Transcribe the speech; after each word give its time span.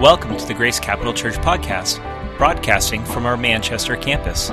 Welcome 0.00 0.36
to 0.36 0.46
the 0.46 0.54
Grace 0.54 0.78
Capital 0.78 1.12
Church 1.12 1.34
podcast, 1.38 1.98
broadcasting 2.38 3.04
from 3.04 3.26
our 3.26 3.36
Manchester 3.36 3.96
campus. 3.96 4.50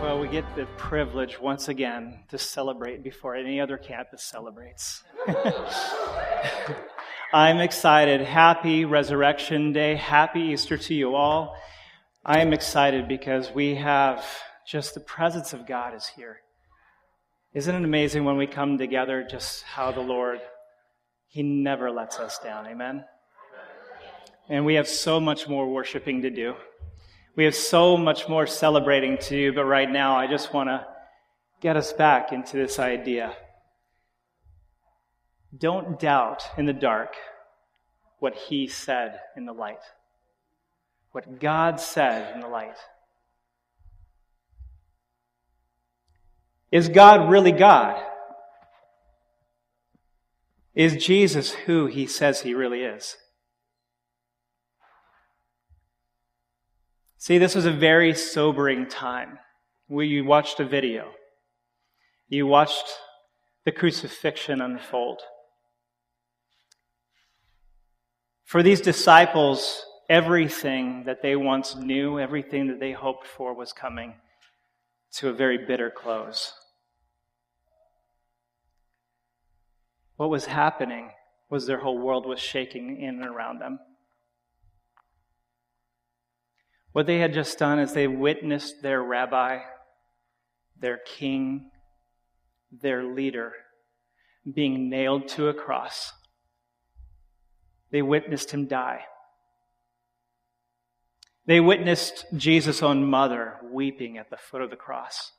Well, 0.00 0.20
we 0.20 0.28
get 0.28 0.44
the 0.54 0.66
privilege 0.76 1.40
once 1.40 1.66
again 1.66 2.20
to 2.28 2.38
celebrate 2.38 3.02
before 3.02 3.34
any 3.34 3.60
other 3.60 3.76
campus 3.76 4.22
celebrates. 4.22 5.02
I'm 7.32 7.58
excited. 7.58 8.20
Happy 8.20 8.84
Resurrection 8.84 9.72
Day. 9.72 9.96
Happy 9.96 10.42
Easter 10.42 10.78
to 10.78 10.94
you 10.94 11.16
all. 11.16 11.56
I 12.24 12.38
am 12.38 12.52
excited 12.52 13.08
because 13.08 13.50
we 13.52 13.74
have 13.74 14.24
just 14.64 14.94
the 14.94 15.00
presence 15.00 15.52
of 15.52 15.66
God 15.66 15.92
is 15.92 16.06
here. 16.06 16.42
Isn't 17.52 17.74
it 17.74 17.82
amazing 17.82 18.24
when 18.24 18.36
we 18.36 18.46
come 18.46 18.78
together 18.78 19.26
just 19.28 19.64
how 19.64 19.90
the 19.90 20.02
Lord 20.02 20.38
he 21.30 21.44
never 21.44 21.92
lets 21.92 22.18
us 22.18 22.38
down. 22.40 22.66
Amen. 22.66 23.04
And 24.48 24.64
we 24.64 24.74
have 24.74 24.88
so 24.88 25.20
much 25.20 25.48
more 25.48 25.72
worshiping 25.72 26.22
to 26.22 26.30
do. 26.30 26.54
We 27.36 27.44
have 27.44 27.54
so 27.54 27.96
much 27.96 28.28
more 28.28 28.48
celebrating 28.48 29.16
to 29.16 29.30
do, 29.30 29.52
but 29.52 29.64
right 29.64 29.88
now 29.88 30.16
I 30.16 30.26
just 30.26 30.52
want 30.52 30.68
to 30.68 30.84
get 31.60 31.76
us 31.76 31.92
back 31.92 32.32
into 32.32 32.56
this 32.56 32.80
idea. 32.80 33.32
Don't 35.56 36.00
doubt 36.00 36.42
in 36.58 36.66
the 36.66 36.72
dark 36.72 37.14
what 38.18 38.34
he 38.34 38.66
said 38.66 39.20
in 39.36 39.46
the 39.46 39.52
light. 39.52 39.82
What 41.12 41.38
God 41.38 41.80
said 41.80 42.34
in 42.34 42.40
the 42.40 42.48
light. 42.48 42.76
Is 46.72 46.88
God 46.88 47.30
really 47.30 47.52
God? 47.52 48.02
Is 50.74 51.04
Jesus 51.04 51.52
who 51.52 51.86
he 51.86 52.06
says 52.06 52.42
he 52.42 52.54
really 52.54 52.82
is? 52.82 53.16
See, 57.18 57.38
this 57.38 57.54
was 57.54 57.66
a 57.66 57.72
very 57.72 58.14
sobering 58.14 58.86
time. 58.86 59.38
We 59.88 60.22
watched 60.22 60.60
a 60.60 60.64
video. 60.64 61.10
You 62.28 62.46
watched 62.46 62.86
the 63.64 63.72
crucifixion 63.72 64.60
unfold. 64.60 65.20
For 68.44 68.62
these 68.62 68.80
disciples, 68.80 69.84
everything 70.08 71.04
that 71.04 71.22
they 71.22 71.36
once 71.36 71.76
knew, 71.76 72.18
everything 72.18 72.68
that 72.68 72.80
they 72.80 72.92
hoped 72.92 73.26
for 73.26 73.54
was 73.54 73.72
coming 73.72 74.14
to 75.12 75.28
a 75.28 75.32
very 75.32 75.58
bitter 75.58 75.90
close. 75.90 76.52
What 80.20 80.28
was 80.28 80.44
happening 80.44 81.12
was 81.48 81.66
their 81.66 81.80
whole 81.80 81.96
world 81.96 82.26
was 82.26 82.38
shaking 82.38 83.00
in 83.00 83.22
and 83.22 83.24
around 83.24 83.58
them. 83.58 83.78
What 86.92 87.06
they 87.06 87.20
had 87.20 87.32
just 87.32 87.58
done 87.58 87.78
is 87.78 87.94
they 87.94 88.06
witnessed 88.06 88.82
their 88.82 89.02
rabbi, 89.02 89.60
their 90.78 90.98
king, 90.98 91.70
their 92.70 93.02
leader 93.02 93.54
being 94.44 94.90
nailed 94.90 95.26
to 95.28 95.48
a 95.48 95.54
cross. 95.54 96.12
They 97.90 98.02
witnessed 98.02 98.50
him 98.50 98.66
die. 98.66 99.04
They 101.46 101.60
witnessed 101.60 102.26
Jesus' 102.36 102.82
own 102.82 103.08
mother 103.08 103.54
weeping 103.72 104.18
at 104.18 104.28
the 104.28 104.36
foot 104.36 104.60
of 104.60 104.68
the 104.68 104.76
cross. 104.76 105.32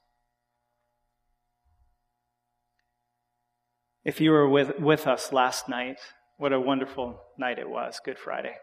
If 4.04 4.20
you 4.20 4.32
were 4.32 4.50
with, 4.50 4.80
with 4.80 5.06
us 5.08 5.32
last 5.32 5.70
night, 5.70 5.98
what 6.38 6.54
a 6.54 6.60
wonderful 6.60 7.22
night 7.38 7.60
it 7.60 7.70
was, 7.70 8.00
Good 8.04 8.18
Friday. 8.18 8.56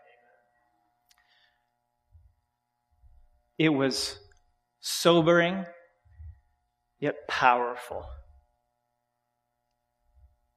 It 3.56 3.68
was 3.68 4.18
sobering, 4.80 5.64
yet 6.98 7.28
powerful. 7.28 8.06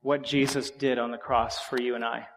What 0.01 0.23
Jesus 0.23 0.71
did 0.71 0.97
on 0.97 1.11
the 1.11 1.17
cross 1.17 1.59
for 1.59 1.79
you 1.79 1.93
and 1.93 2.03
I. 2.03 2.27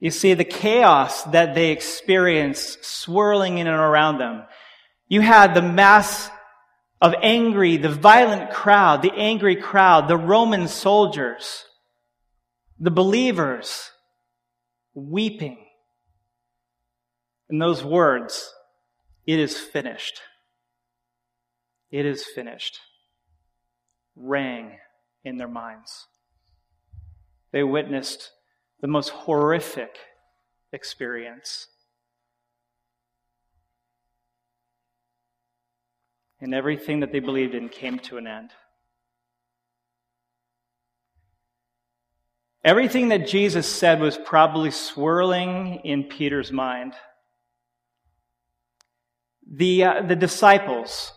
You 0.00 0.10
see, 0.10 0.34
the 0.34 0.44
chaos 0.44 1.22
that 1.24 1.54
they 1.54 1.70
experienced 1.70 2.84
swirling 2.84 3.58
in 3.58 3.66
and 3.66 3.76
around 3.76 4.18
them. 4.18 4.44
You 5.08 5.20
had 5.20 5.54
the 5.54 5.62
mass 5.62 6.30
of 7.00 7.14
angry, 7.22 7.76
the 7.76 7.88
violent 7.88 8.50
crowd, 8.50 9.02
the 9.02 9.12
angry 9.14 9.56
crowd, 9.56 10.08
the 10.08 10.16
Roman 10.16 10.68
soldiers, 10.68 11.64
the 12.78 12.90
believers 12.90 13.90
weeping. 14.94 15.58
And 17.48 17.60
those 17.60 17.82
words, 17.82 18.52
it 19.26 19.38
is 19.38 19.58
finished. 19.58 20.20
It 21.90 22.06
is 22.06 22.24
finished, 22.24 22.78
rang 24.14 24.78
in 25.24 25.38
their 25.38 25.48
minds. 25.48 26.06
They 27.52 27.64
witnessed 27.64 28.30
the 28.80 28.86
most 28.86 29.08
horrific 29.10 29.96
experience 30.72 31.66
and 36.40 36.54
everything 36.54 37.00
that 37.00 37.12
they 37.12 37.20
believed 37.20 37.54
in 37.54 37.68
came 37.68 37.98
to 37.98 38.16
an 38.16 38.26
end. 38.26 38.50
Everything 42.64 43.08
that 43.08 43.26
Jesus 43.26 43.66
said 43.66 44.00
was 44.00 44.18
probably 44.18 44.70
swirling 44.70 45.80
in 45.84 46.04
Peter's 46.04 46.52
mind. 46.52 46.92
The, 49.50 49.84
uh, 49.84 50.02
the 50.02 50.16
disciples, 50.16 51.12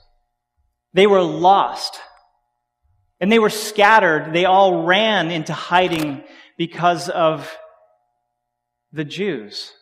they 0.94 1.06
were 1.06 1.22
lost 1.22 2.00
and 3.20 3.32
they 3.32 3.40
were 3.40 3.50
scattered. 3.50 4.34
They 4.34 4.46
all 4.46 4.84
ran 4.84 5.32
into 5.32 5.54
hiding 5.54 6.24
because 6.58 7.10
of 7.10 7.56
the 8.92 9.04
Jews 9.04 9.74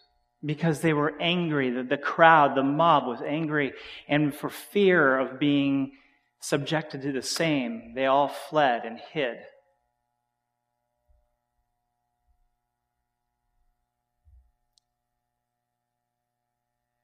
because 0.44 0.82
they 0.82 0.94
were 0.94 1.14
angry. 1.20 1.70
The, 1.70 1.84
the 1.84 1.98
crowd, 1.98 2.56
the 2.56 2.64
mob 2.64 3.08
was 3.08 3.22
angry. 3.22 3.74
And 4.08 4.34
for 4.34 4.50
fear 4.50 5.20
of 5.20 5.40
being 5.40 5.94
subjected 6.40 7.04
to 7.04 7.12
the 7.12 7.22
same, 7.22 7.94
they 7.96 8.08
all 8.08 8.28
fled 8.28 8.84
and 8.86 9.00
hid. 9.12 9.38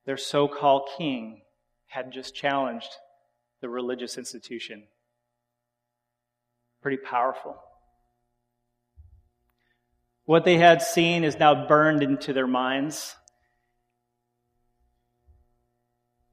Their 0.05 0.17
so 0.17 0.47
called 0.47 0.87
king 0.97 1.41
had 1.87 2.11
just 2.11 2.33
challenged 2.33 2.89
the 3.61 3.69
religious 3.69 4.17
institution. 4.17 4.83
Pretty 6.81 6.97
powerful. 6.97 7.57
What 10.23 10.45
they 10.45 10.57
had 10.57 10.81
seen 10.81 11.23
is 11.23 11.37
now 11.37 11.67
burned 11.67 12.03
into 12.03 12.33
their 12.33 12.47
minds. 12.47 13.15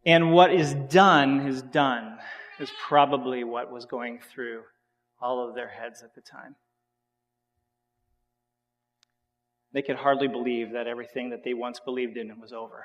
And 0.07 0.33
what 0.33 0.53
is 0.53 0.75
done 0.75 1.47
is 1.47 1.63
done, 1.63 2.19
is 2.61 2.71
probably 2.87 3.43
what 3.43 3.73
was 3.73 3.87
going 3.87 4.21
through 4.33 4.63
all 5.21 5.49
of 5.49 5.55
their 5.55 5.69
heads 5.69 6.03
at 6.03 6.15
the 6.15 6.21
time. 6.21 6.57
They 9.73 9.83
could 9.83 9.97
hardly 9.97 10.29
believe 10.29 10.73
that 10.73 10.87
everything 10.87 11.31
that 11.31 11.43
they 11.43 11.55
once 11.55 11.81
believed 11.81 12.17
in 12.17 12.41
was 12.41 12.53
over. 12.53 12.85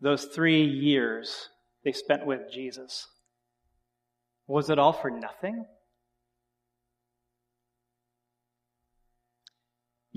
Those 0.00 0.24
three 0.24 0.64
years 0.64 1.50
they 1.84 1.92
spent 1.92 2.26
with 2.26 2.50
Jesus, 2.52 3.06
was 4.46 4.70
it 4.70 4.78
all 4.78 4.92
for 4.92 5.10
nothing? 5.10 5.66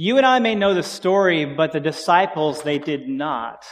You 0.04 0.18
and 0.18 0.26
I 0.26 0.40
may 0.40 0.54
know 0.54 0.74
the 0.74 0.84
story, 0.84 1.46
but 1.46 1.72
the 1.72 1.80
disciples, 1.80 2.62
they 2.62 2.78
did 2.78 3.08
not. 3.08 3.64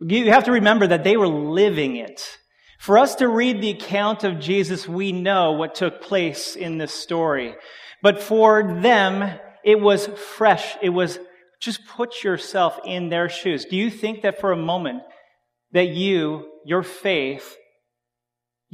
You 0.00 0.30
have 0.30 0.44
to 0.44 0.52
remember 0.52 0.86
that 0.86 1.04
they 1.04 1.18
were 1.18 1.28
living 1.28 1.96
it. 1.96 2.38
For 2.78 2.96
us 2.96 3.16
to 3.16 3.28
read 3.28 3.60
the 3.60 3.68
account 3.68 4.24
of 4.24 4.40
Jesus, 4.40 4.88
we 4.88 5.12
know 5.12 5.52
what 5.52 5.74
took 5.74 6.00
place 6.00 6.56
in 6.56 6.78
this 6.78 6.94
story. 6.94 7.54
But 8.00 8.22
for 8.22 8.80
them, 8.80 9.38
it 9.62 9.78
was 9.78 10.06
fresh. 10.06 10.74
It 10.80 10.88
was 10.88 11.18
just 11.60 11.86
put 11.86 12.24
yourself 12.24 12.80
in 12.86 13.10
their 13.10 13.28
shoes. 13.28 13.66
Do 13.66 13.76
you 13.76 13.90
think 13.90 14.22
that 14.22 14.40
for 14.40 14.52
a 14.52 14.56
moment 14.56 15.02
that 15.72 15.88
you, 15.88 16.48
your 16.64 16.82
faith, 16.82 17.58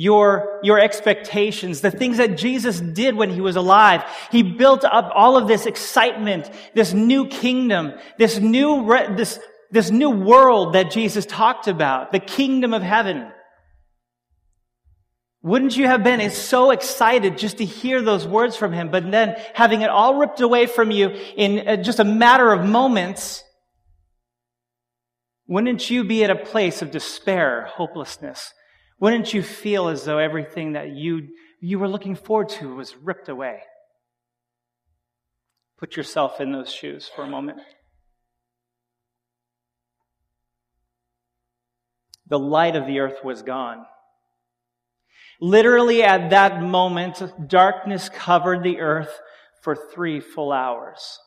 your, 0.01 0.61
your 0.63 0.79
expectations, 0.79 1.81
the 1.81 1.91
things 1.91 2.19
that 2.19 2.39
Jesus 2.39 2.79
did 2.81 3.17
when 3.17 3.31
he 3.31 3.41
was 3.41 3.57
alive. 3.57 4.05
He 4.31 4.45
built 4.45 4.85
up 4.85 5.11
all 5.13 5.37
of 5.37 5.49
this 5.49 5.67
excitement, 5.67 6.49
this 6.73 6.93
new 6.95 7.27
kingdom, 7.27 7.95
this 8.17 8.39
new, 8.39 8.87
this, 9.17 9.41
this 9.73 9.91
new 9.91 10.09
world 10.09 10.75
that 10.75 10.93
Jesus 10.93 11.27
talked 11.27 11.67
about, 11.67 12.13
the 12.13 12.21
kingdom 12.21 12.75
of 12.75 12.81
heaven. 12.81 13.33
Wouldn't 15.43 15.77
you 15.77 15.89
have 15.89 16.05
been 16.05 16.31
so 16.31 16.71
excited 16.71 17.37
just 17.37 17.59
to 17.59 17.65
hear 17.65 18.01
those 18.01 18.25
words 18.25 18.55
from 18.55 18.73
him, 18.73 18.93
but 18.93 19.11
then 19.11 19.35
having 19.53 19.83
it 19.83 19.91
all 19.91 20.15
ripped 20.15 20.41
away 20.41 20.67
from 20.67 20.93
you 20.93 21.09
in 21.09 21.67
uh, 21.67 21.77
just 21.77 21.99
a 21.99 22.05
matter 22.05 22.53
of 22.53 22.65
moments? 22.65 23.43
Wouldn't 25.49 25.91
you 25.91 26.05
be 26.05 26.23
at 26.23 26.31
a 26.31 26.37
place 26.37 26.83
of 26.83 26.93
despair, 26.93 27.65
hopelessness? 27.73 28.53
Wouldn't 29.01 29.33
you 29.33 29.43
feel 29.43 29.89
as 29.89 30.05
though 30.05 30.19
everything 30.19 30.73
that 30.73 30.91
you, 30.91 31.29
you 31.61 31.79
were 31.79 31.89
looking 31.89 32.17
forward 32.17 32.49
to 32.51 32.75
was 32.75 32.97
ripped 32.97 33.29
away? 33.29 33.61
Put 35.79 35.97
yourself 35.97 36.41
in 36.41 36.51
those 36.51 36.73
shoes 36.73 37.09
for 37.15 37.23
a 37.23 37.29
moment. 37.29 37.61
The 42.27 42.39
light 42.39 42.75
of 42.75 42.87
the 42.87 42.99
earth 42.99 43.25
was 43.25 43.43
gone. 43.43 43.87
Literally 45.41 46.03
at 46.03 46.31
that 46.31 46.61
moment, 46.61 47.23
darkness 47.47 48.09
covered 48.09 48.65
the 48.65 48.81
earth 48.81 49.21
for 49.63 49.77
three 49.77 50.21
full 50.21 50.53
hours. 50.53 51.21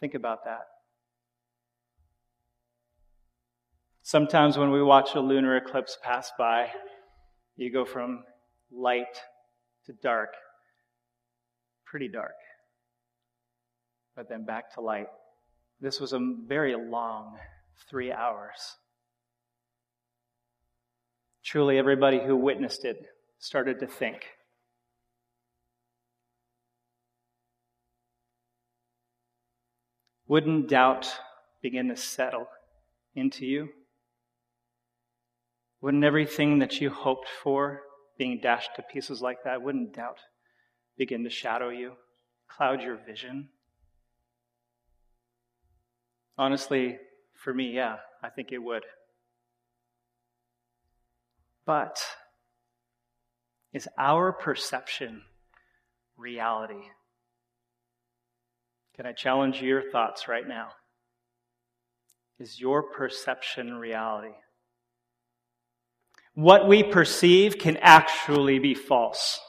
Think 0.00 0.14
about 0.14 0.44
that. 0.44 0.62
Sometimes 4.08 4.56
when 4.56 4.70
we 4.70 4.82
watch 4.82 5.16
a 5.16 5.20
lunar 5.20 5.58
eclipse 5.58 5.98
pass 6.02 6.32
by, 6.38 6.70
you 7.56 7.70
go 7.70 7.84
from 7.84 8.24
light 8.72 9.20
to 9.84 9.92
dark, 10.02 10.30
pretty 11.84 12.08
dark, 12.08 12.32
but 14.16 14.26
then 14.26 14.46
back 14.46 14.72
to 14.72 14.80
light. 14.80 15.08
This 15.78 16.00
was 16.00 16.14
a 16.14 16.36
very 16.46 16.74
long 16.74 17.36
three 17.90 18.10
hours. 18.10 18.76
Truly, 21.44 21.76
everybody 21.76 22.18
who 22.18 22.34
witnessed 22.34 22.86
it 22.86 23.08
started 23.38 23.78
to 23.80 23.86
think. 23.86 24.24
Wouldn't 30.26 30.70
doubt 30.70 31.14
begin 31.60 31.88
to 31.88 31.96
settle 31.96 32.48
into 33.14 33.44
you? 33.44 33.68
Wouldn't 35.80 36.04
everything 36.04 36.58
that 36.58 36.80
you 36.80 36.90
hoped 36.90 37.28
for 37.42 37.82
being 38.16 38.40
dashed 38.40 38.70
to 38.76 38.82
pieces 38.82 39.22
like 39.22 39.44
that, 39.44 39.62
wouldn't 39.62 39.94
doubt 39.94 40.18
begin 40.96 41.22
to 41.24 41.30
shadow 41.30 41.68
you, 41.68 41.92
cloud 42.48 42.82
your 42.82 42.96
vision? 43.06 43.48
Honestly, 46.36 46.98
for 47.34 47.54
me, 47.54 47.72
yeah, 47.72 47.96
I 48.22 48.28
think 48.28 48.50
it 48.50 48.58
would. 48.58 48.84
But 51.64 52.00
is 53.72 53.88
our 53.96 54.32
perception 54.32 55.22
reality? 56.16 56.88
Can 58.96 59.06
I 59.06 59.12
challenge 59.12 59.62
your 59.62 59.90
thoughts 59.92 60.26
right 60.26 60.46
now? 60.46 60.70
Is 62.40 62.60
your 62.60 62.82
perception 62.82 63.74
reality? 63.76 64.34
What 66.38 66.68
we 66.68 66.84
perceive 66.84 67.58
can 67.58 67.76
actually 67.78 68.60
be 68.60 68.72
false. 68.72 69.40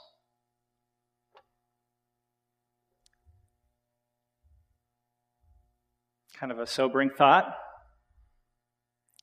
Kind 6.40 6.52
of 6.52 6.58
a 6.58 6.66
sobering 6.66 7.12
thought. 7.12 7.56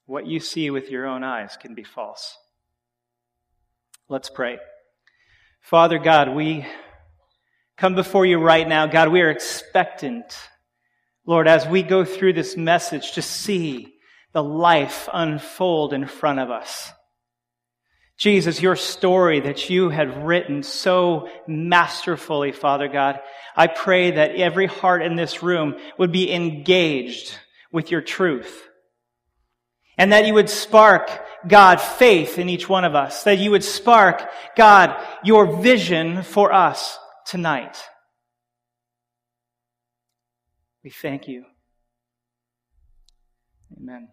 What 0.05 0.29
you 0.29 0.39
see 0.39 0.71
with 0.71 0.93
your 0.93 1.07
own 1.07 1.25
eyes 1.25 1.57
can 1.61 1.75
be 1.75 1.83
false. 1.83 2.39
Let's 4.09 4.31
pray. 4.31 4.59
Father 5.61 5.99
God, 5.99 6.37
we 6.37 6.65
come 7.77 7.97
before 7.97 8.25
you 8.25 8.39
right 8.39 8.69
now. 8.69 8.87
God, 8.87 9.09
we 9.09 9.23
are 9.23 9.31
expectant, 9.31 10.39
Lord, 11.27 11.49
as 11.49 11.67
we 11.67 11.83
go 11.83 12.05
through 12.05 12.35
this 12.35 12.57
message 12.57 13.15
to 13.15 13.23
see 13.23 13.93
the 14.33 14.45
life 14.45 15.09
unfold 15.13 15.93
in 15.93 16.07
front 16.07 16.39
of 16.39 16.53
us. 16.53 16.93
Jesus, 18.17 18.63
your 18.63 18.77
story 18.77 19.41
that 19.41 19.69
you 19.69 19.91
had 19.91 20.27
written 20.27 20.63
so 20.63 21.29
masterfully, 21.47 22.53
Father 22.53 22.89
God, 22.89 23.21
I 23.55 23.67
pray 23.67 24.13
that 24.13 24.37
every 24.37 24.67
heart 24.67 25.03
in 25.03 25.17
this 25.17 25.43
room 25.43 25.77
would 25.99 26.13
be 26.13 26.33
engaged 26.33 27.39
with 27.71 27.91
your 27.91 28.01
truth. 28.01 28.69
And 29.99 30.13
that 30.13 30.27
you 30.27 30.35
would 30.35 30.51
spark, 30.51 31.11
God, 31.47 31.81
faith 31.81 32.39
in 32.39 32.49
each 32.49 32.69
one 32.69 32.85
of 32.85 32.95
us. 32.95 33.25
That 33.25 33.39
you 33.39 33.51
would 33.51 33.65
spark, 33.65 34.23
God, 34.57 34.97
your 35.23 35.61
vision 35.61 36.23
for 36.23 36.53
us 36.53 36.99
tonight. 37.27 37.83
We 40.85 40.91
thank 40.91 41.29
you. 41.29 41.45
Amen. 43.77 44.09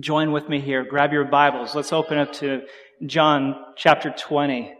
Join 0.00 0.32
with 0.32 0.48
me 0.48 0.60
here. 0.60 0.84
Grab 0.84 1.12
your 1.12 1.24
Bibles. 1.24 1.74
Let's 1.74 1.92
open 1.92 2.18
up 2.18 2.32
to 2.34 2.62
John 3.06 3.56
chapter 3.76 4.10
20. 4.10 4.72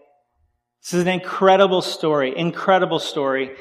This 0.83 0.95
is 0.95 1.03
an 1.03 1.09
incredible 1.09 1.83
story, 1.83 2.37
incredible 2.37 2.99
story, 2.99 3.57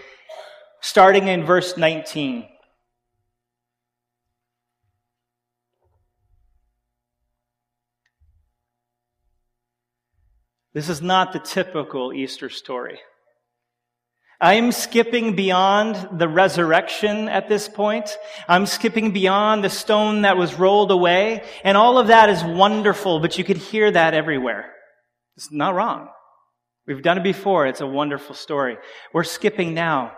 starting 0.81 1.27
in 1.27 1.45
verse 1.45 1.77
19. 1.77 2.47
This 10.73 10.89
is 10.89 11.01
not 11.01 11.33
the 11.33 11.39
typical 11.39 12.13
Easter 12.13 12.49
story. 12.49 12.99
I'm 14.41 14.71
skipping 14.71 15.35
beyond 15.35 16.19
the 16.19 16.27
resurrection 16.27 17.29
at 17.29 17.47
this 17.47 17.69
point. 17.69 18.17
I'm 18.47 18.65
skipping 18.65 19.11
beyond 19.11 19.63
the 19.63 19.69
stone 19.69 20.23
that 20.23 20.37
was 20.37 20.55
rolled 20.55 20.91
away. 20.91 21.43
And 21.63 21.77
all 21.77 21.97
of 21.97 22.07
that 22.07 22.29
is 22.29 22.43
wonderful, 22.43 23.19
but 23.19 23.37
you 23.37 23.43
could 23.43 23.57
hear 23.57 23.89
that 23.89 24.13
everywhere. 24.13 24.73
It's 25.37 25.51
not 25.51 25.75
wrong. 25.75 26.09
We've 26.85 27.01
done 27.01 27.17
it 27.17 27.23
before. 27.23 27.65
It's 27.67 27.81
a 27.81 27.87
wonderful 27.87 28.35
story. 28.35 28.77
We're 29.13 29.23
skipping 29.23 29.73
now 29.73 30.11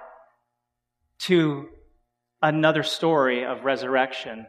to 1.20 1.70
another 2.42 2.84
story 2.84 3.46
of 3.46 3.64
resurrection. 3.64 4.48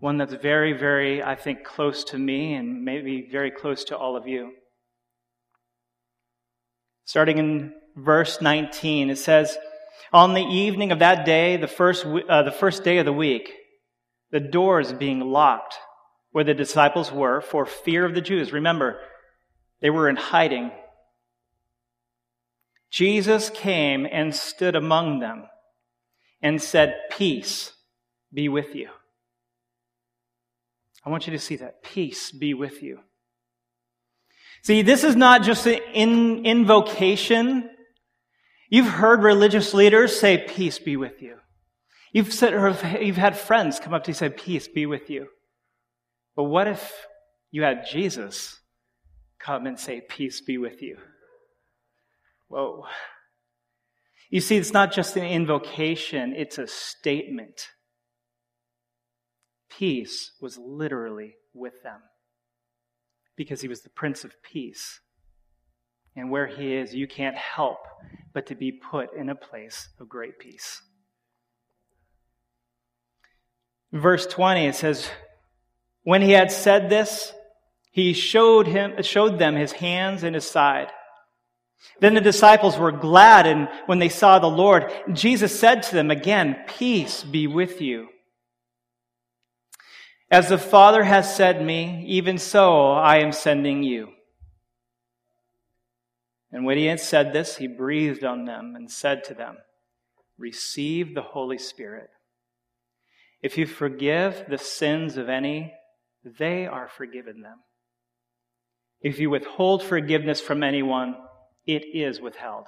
One 0.00 0.16
that's 0.16 0.34
very, 0.34 0.72
very, 0.72 1.22
I 1.22 1.34
think, 1.34 1.64
close 1.64 2.04
to 2.04 2.18
me 2.18 2.54
and 2.54 2.84
maybe 2.84 3.28
very 3.30 3.50
close 3.50 3.84
to 3.84 3.96
all 3.96 4.16
of 4.16 4.26
you. 4.26 4.52
Starting 7.04 7.38
in 7.38 7.74
verse 7.96 8.40
19. 8.40 9.10
It 9.10 9.18
says, 9.18 9.56
On 10.12 10.34
the 10.34 10.42
evening 10.42 10.92
of 10.92 11.00
that 11.00 11.24
day, 11.24 11.56
the 11.56 11.68
first, 11.68 12.04
uh, 12.04 12.42
the 12.42 12.52
first 12.52 12.84
day 12.84 12.98
of 12.98 13.04
the 13.04 13.12
week, 13.12 13.52
the 14.30 14.40
doors 14.40 14.92
being 14.92 15.20
locked 15.20 15.76
where 16.32 16.44
the 16.44 16.54
disciples 16.54 17.10
were 17.10 17.40
for 17.40 17.66
fear 17.66 18.04
of 18.04 18.14
the 18.14 18.20
Jews. 18.20 18.52
Remember, 18.52 19.00
they 19.80 19.90
were 19.90 20.08
in 20.08 20.16
hiding. 20.16 20.70
Jesus 22.90 23.50
came 23.50 24.06
and 24.10 24.34
stood 24.34 24.76
among 24.76 25.20
them 25.20 25.46
and 26.42 26.60
said, 26.60 26.94
Peace 27.10 27.72
be 28.32 28.48
with 28.48 28.74
you. 28.74 28.88
I 31.04 31.10
want 31.10 31.26
you 31.26 31.32
to 31.32 31.38
see 31.38 31.56
that. 31.56 31.82
Peace 31.82 32.30
be 32.30 32.54
with 32.54 32.82
you. 32.82 33.00
See, 34.62 34.82
this 34.82 35.04
is 35.04 35.16
not 35.16 35.42
just 35.42 35.66
an 35.66 36.44
invocation 36.44 37.70
You've 38.68 38.88
heard 38.88 39.22
religious 39.22 39.72
leaders 39.72 40.18
say, 40.18 40.38
Peace 40.38 40.78
be 40.78 40.96
with 40.96 41.22
you. 41.22 41.36
You've, 42.12 42.32
said, 42.32 42.52
you've 43.02 43.16
had 43.16 43.36
friends 43.36 43.80
come 43.80 43.94
up 43.94 44.04
to 44.04 44.08
you 44.08 44.12
and 44.12 44.16
say, 44.16 44.28
Peace 44.30 44.68
be 44.68 44.86
with 44.86 45.10
you. 45.10 45.28
But 46.36 46.44
what 46.44 46.68
if 46.68 46.92
you 47.50 47.62
had 47.62 47.86
Jesus 47.90 48.60
come 49.38 49.66
and 49.66 49.78
say, 49.78 50.00
Peace 50.00 50.40
be 50.40 50.58
with 50.58 50.82
you? 50.82 50.98
Whoa. 52.48 52.84
You 54.30 54.40
see, 54.40 54.56
it's 54.56 54.72
not 54.72 54.92
just 54.92 55.16
an 55.16 55.24
invocation, 55.24 56.34
it's 56.36 56.58
a 56.58 56.66
statement. 56.66 57.68
Peace 59.70 60.32
was 60.40 60.58
literally 60.58 61.36
with 61.54 61.82
them 61.82 62.00
because 63.36 63.62
he 63.62 63.68
was 63.68 63.82
the 63.82 63.90
Prince 63.90 64.24
of 64.24 64.42
Peace. 64.42 65.00
And 66.18 66.30
where 66.30 66.48
he 66.48 66.74
is, 66.74 66.92
you 66.92 67.06
can't 67.06 67.36
help 67.36 67.78
but 68.34 68.46
to 68.46 68.56
be 68.56 68.72
put 68.72 69.14
in 69.14 69.28
a 69.28 69.36
place 69.36 69.88
of 70.00 70.08
great 70.08 70.38
peace. 70.40 70.82
Verse 73.92 74.26
20, 74.26 74.66
it 74.66 74.74
says, 74.74 75.08
When 76.02 76.20
he 76.20 76.32
had 76.32 76.50
said 76.50 76.90
this, 76.90 77.32
he 77.92 78.12
showed, 78.12 78.66
him, 78.66 79.00
showed 79.02 79.38
them 79.38 79.54
his 79.54 79.72
hands 79.72 80.24
and 80.24 80.34
his 80.34 80.44
side. 80.44 80.88
Then 82.00 82.14
the 82.14 82.20
disciples 82.20 82.76
were 82.76 82.92
glad 82.92 83.46
and 83.46 83.68
when 83.86 84.00
they 84.00 84.08
saw 84.08 84.40
the 84.40 84.48
Lord. 84.48 84.92
Jesus 85.12 85.58
said 85.58 85.84
to 85.84 85.94
them 85.94 86.10
again, 86.10 86.56
Peace 86.66 87.22
be 87.22 87.46
with 87.46 87.80
you. 87.80 88.08
As 90.32 90.48
the 90.48 90.58
Father 90.58 91.04
has 91.04 91.34
sent 91.34 91.64
me, 91.64 92.04
even 92.08 92.38
so 92.38 92.90
I 92.90 93.18
am 93.18 93.30
sending 93.30 93.84
you. 93.84 94.12
And 96.50 96.64
when 96.64 96.78
he 96.78 96.86
had 96.86 97.00
said 97.00 97.32
this, 97.32 97.56
he 97.56 97.66
breathed 97.66 98.24
on 98.24 98.44
them 98.44 98.74
and 98.74 98.90
said 98.90 99.24
to 99.24 99.34
them, 99.34 99.58
Receive 100.38 101.14
the 101.14 101.22
Holy 101.22 101.58
Spirit. 101.58 102.10
If 103.42 103.58
you 103.58 103.66
forgive 103.66 104.44
the 104.48 104.58
sins 104.58 105.16
of 105.16 105.28
any, 105.28 105.74
they 106.24 106.66
are 106.66 106.88
forgiven 106.88 107.42
them. 107.42 107.58
If 109.00 109.18
you 109.18 109.30
withhold 109.30 109.82
forgiveness 109.82 110.40
from 110.40 110.62
anyone, 110.62 111.16
it 111.66 111.84
is 111.94 112.20
withheld. 112.20 112.66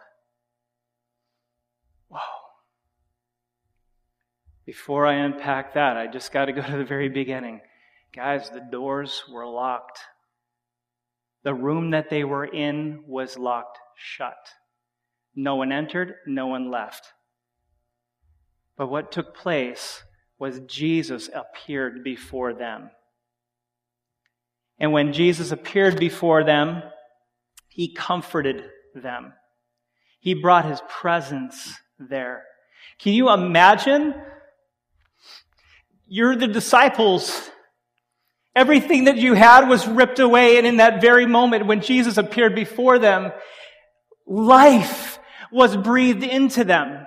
Whoa. 2.09 2.19
Before 4.67 5.07
I 5.07 5.15
unpack 5.15 5.75
that, 5.75 5.97
I 5.97 6.07
just 6.07 6.33
got 6.33 6.45
to 6.45 6.53
go 6.53 6.63
to 6.63 6.77
the 6.77 6.85
very 6.85 7.09
beginning. 7.09 7.61
Guys, 8.15 8.51
the 8.51 8.61
doors 8.71 9.25
were 9.33 9.47
locked. 9.47 10.01
The 11.43 11.55
room 11.55 11.91
that 11.91 12.11
they 12.11 12.25
were 12.25 12.45
in 12.45 13.05
was 13.07 13.39
locked 13.39 13.79
shut. 13.97 14.37
No 15.35 15.57
one 15.57 15.73
entered, 15.73 16.15
no 16.27 16.47
one 16.47 16.71
left. 16.71 17.13
But 18.77 18.89
what 18.89 19.13
took 19.13 19.35
place 19.35 20.03
was 20.39 20.61
Jesus 20.61 21.29
appeared 21.35 22.03
before 22.03 22.55
them. 22.55 22.91
And 24.79 24.93
when 24.93 25.13
Jesus 25.13 25.53
appeared 25.53 25.99
before 25.99 26.43
them, 26.45 26.83
he 27.69 27.93
comforted 27.93 28.65
them. 28.95 29.35
He 30.19 30.35
brought 30.35 30.65
his 30.65 30.81
presence 30.89 31.75
there. 31.99 32.45
Can 32.99 33.13
you 33.13 33.31
imagine? 33.31 34.15
You're 36.09 36.37
the 36.37 36.49
disciples. 36.49 37.51
Everything 38.55 39.05
that 39.05 39.17
you 39.17 39.35
had 39.35 39.69
was 39.69 39.87
ripped 39.87 40.19
away, 40.19 40.59
and 40.59 40.67
in 40.67 40.79
that 40.79 41.01
very 41.01 41.27
moment 41.27 41.67
when 41.67 41.81
Jesus 41.81 42.17
appeared 42.17 42.55
before 42.55 42.99
them, 42.99 43.33
life 44.27 45.19
was 45.53 45.77
breathed 45.77 46.25
into 46.25 46.65
them. 46.65 47.07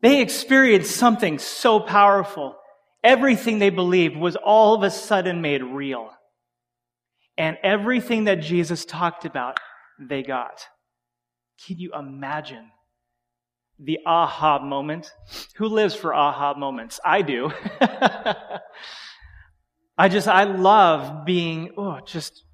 They 0.00 0.20
experienced 0.20 0.96
something 0.96 1.38
so 1.38 1.80
powerful. 1.80 2.56
Everything 3.02 3.58
they 3.58 3.70
believed 3.70 4.16
was 4.16 4.36
all 4.36 4.74
of 4.74 4.82
a 4.82 4.90
sudden 4.90 5.40
made 5.40 5.62
real. 5.62 6.10
And 7.36 7.56
everything 7.62 8.24
that 8.24 8.40
Jesus 8.40 8.84
talked 8.84 9.24
about, 9.24 9.58
they 10.00 10.22
got. 10.22 10.66
Can 11.66 11.78
you 11.78 11.92
imagine 11.96 12.70
the 13.78 13.98
aha 14.04 14.58
moment? 14.58 15.12
Who 15.56 15.66
lives 15.66 15.94
for 15.94 16.14
aha 16.14 16.54
moments? 16.54 16.98
I 17.04 17.22
do. 17.22 17.52
I 19.98 20.08
just, 20.08 20.28
I 20.28 20.44
love 20.44 21.24
being, 21.24 21.72
oh, 21.76 21.98
just, 22.06 22.44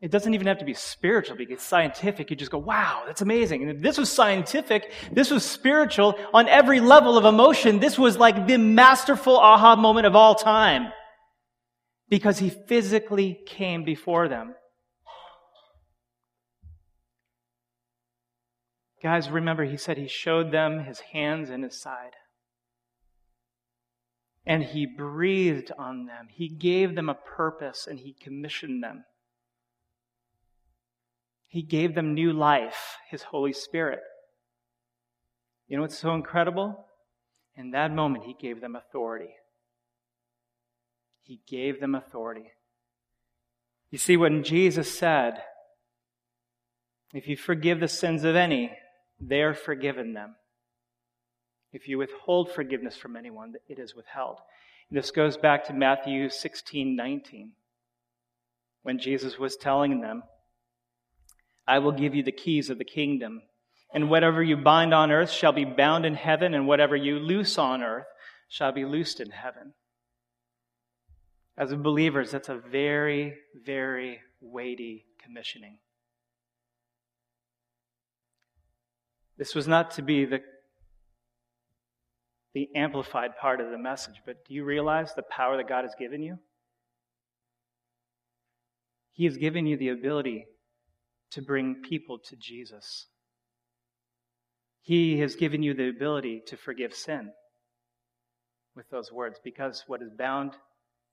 it 0.00 0.10
doesn't 0.10 0.32
even 0.32 0.46
have 0.46 0.58
to 0.58 0.64
be 0.64 0.72
spiritual 0.72 1.36
because 1.36 1.60
scientific. 1.60 2.30
You 2.30 2.36
just 2.36 2.50
go, 2.50 2.56
wow, 2.56 3.02
that's 3.06 3.20
amazing. 3.20 3.68
And 3.68 3.84
this 3.84 3.98
was 3.98 4.10
scientific, 4.10 4.90
this 5.12 5.30
was 5.30 5.44
spiritual 5.44 6.18
on 6.32 6.48
every 6.48 6.80
level 6.80 7.18
of 7.18 7.26
emotion. 7.26 7.80
This 7.80 7.98
was 7.98 8.16
like 8.16 8.46
the 8.46 8.56
masterful 8.56 9.38
aha 9.38 9.76
moment 9.76 10.06
of 10.06 10.16
all 10.16 10.34
time 10.34 10.90
because 12.08 12.38
he 12.38 12.48
physically 12.48 13.38
came 13.46 13.84
before 13.84 14.26
them. 14.26 14.54
Guys, 19.02 19.28
remember, 19.28 19.64
he 19.64 19.76
said 19.76 19.98
he 19.98 20.08
showed 20.08 20.50
them 20.50 20.84
his 20.84 21.00
hands 21.00 21.50
and 21.50 21.62
his 21.62 21.78
side 21.78 22.12
and 24.46 24.62
he 24.62 24.86
breathed 24.86 25.70
on 25.78 26.06
them. 26.06 26.28
He 26.30 26.48
gave 26.48 26.94
them 26.94 27.08
a 27.08 27.14
purpose 27.14 27.86
and 27.86 27.98
he 27.98 28.14
commissioned 28.20 28.82
them. 28.82 29.04
He 31.46 31.62
gave 31.62 31.94
them 31.94 32.14
new 32.14 32.32
life, 32.32 32.96
his 33.10 33.24
Holy 33.24 33.52
Spirit. 33.52 34.00
You 35.66 35.76
know 35.76 35.82
what's 35.82 35.98
so 35.98 36.14
incredible? 36.14 36.86
In 37.56 37.72
that 37.72 37.92
moment, 37.92 38.24
he 38.24 38.34
gave 38.34 38.60
them 38.60 38.76
authority. 38.76 39.34
He 41.22 41.40
gave 41.46 41.80
them 41.80 41.94
authority. 41.94 42.52
You 43.90 43.98
see, 43.98 44.16
when 44.16 44.44
Jesus 44.44 44.96
said, 44.96 45.42
If 47.12 47.26
you 47.28 47.36
forgive 47.36 47.80
the 47.80 47.88
sins 47.88 48.24
of 48.24 48.36
any, 48.36 48.72
they 49.20 49.42
are 49.42 49.54
forgiven 49.54 50.14
them. 50.14 50.36
If 51.72 51.88
you 51.88 51.98
withhold 51.98 52.50
forgiveness 52.50 52.96
from 52.96 53.16
anyone, 53.16 53.54
it 53.68 53.78
is 53.78 53.94
withheld. 53.94 54.38
And 54.88 54.98
this 54.98 55.10
goes 55.10 55.36
back 55.36 55.64
to 55.66 55.72
Matthew 55.72 56.28
16 56.28 56.96
19, 56.96 57.52
when 58.82 58.98
Jesus 58.98 59.38
was 59.38 59.56
telling 59.56 60.00
them, 60.00 60.24
I 61.66 61.78
will 61.78 61.92
give 61.92 62.14
you 62.14 62.24
the 62.24 62.32
keys 62.32 62.70
of 62.70 62.78
the 62.78 62.84
kingdom, 62.84 63.42
and 63.94 64.10
whatever 64.10 64.42
you 64.42 64.56
bind 64.56 64.92
on 64.92 65.12
earth 65.12 65.30
shall 65.30 65.52
be 65.52 65.64
bound 65.64 66.04
in 66.04 66.14
heaven, 66.14 66.54
and 66.54 66.66
whatever 66.66 66.96
you 66.96 67.18
loose 67.20 67.58
on 67.58 67.82
earth 67.82 68.06
shall 68.48 68.72
be 68.72 68.84
loosed 68.84 69.20
in 69.20 69.30
heaven. 69.30 69.74
As 71.56 71.72
believers, 71.74 72.32
that's 72.32 72.48
a 72.48 72.56
very, 72.56 73.34
very 73.54 74.20
weighty 74.40 75.04
commissioning. 75.22 75.78
This 79.36 79.54
was 79.54 79.68
not 79.68 79.92
to 79.92 80.02
be 80.02 80.24
the 80.24 80.40
the 82.54 82.68
amplified 82.74 83.36
part 83.40 83.60
of 83.60 83.70
the 83.70 83.78
message, 83.78 84.16
but 84.26 84.44
do 84.46 84.54
you 84.54 84.64
realize 84.64 85.14
the 85.14 85.22
power 85.22 85.56
that 85.56 85.68
God 85.68 85.84
has 85.84 85.94
given 85.98 86.22
you? 86.22 86.38
He 89.12 89.24
has 89.24 89.36
given 89.36 89.66
you 89.66 89.76
the 89.76 89.90
ability 89.90 90.46
to 91.32 91.42
bring 91.42 91.82
people 91.82 92.18
to 92.18 92.36
Jesus. 92.36 93.06
He 94.82 95.20
has 95.20 95.36
given 95.36 95.62
you 95.62 95.74
the 95.74 95.88
ability 95.88 96.42
to 96.46 96.56
forgive 96.56 96.94
sin 96.94 97.30
with 98.74 98.88
those 98.90 99.12
words 99.12 99.38
because 99.44 99.84
what 99.86 100.02
is 100.02 100.10
bound, 100.16 100.52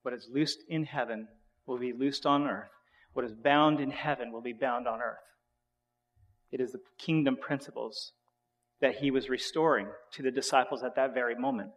what 0.04 0.14
is 0.14 0.30
loosed 0.32 0.60
in 0.70 0.86
heaven 0.86 1.28
will 1.66 1.78
be 1.78 1.94
loosed 1.94 2.26
on 2.26 2.48
earth. 2.48 2.70
What 3.14 3.26
is 3.26 3.34
bound 3.34 3.80
in 3.80 3.92
heaven 3.92 4.32
will 4.32 4.42
be 4.42 4.54
bound 4.54 4.88
on 4.88 5.02
earth. 5.02 5.18
It 6.52 6.62
is 6.62 6.72
the 6.72 6.80
kingdom 6.98 7.36
principles 7.36 8.14
that 8.82 8.96
he 8.96 9.12
was 9.12 9.30
restoring 9.30 9.88
to 10.14 10.24
the 10.24 10.32
disciples 10.32 10.84
at 10.84 10.96
that 10.96 11.14
very 11.14 11.36
moment. 11.36 11.72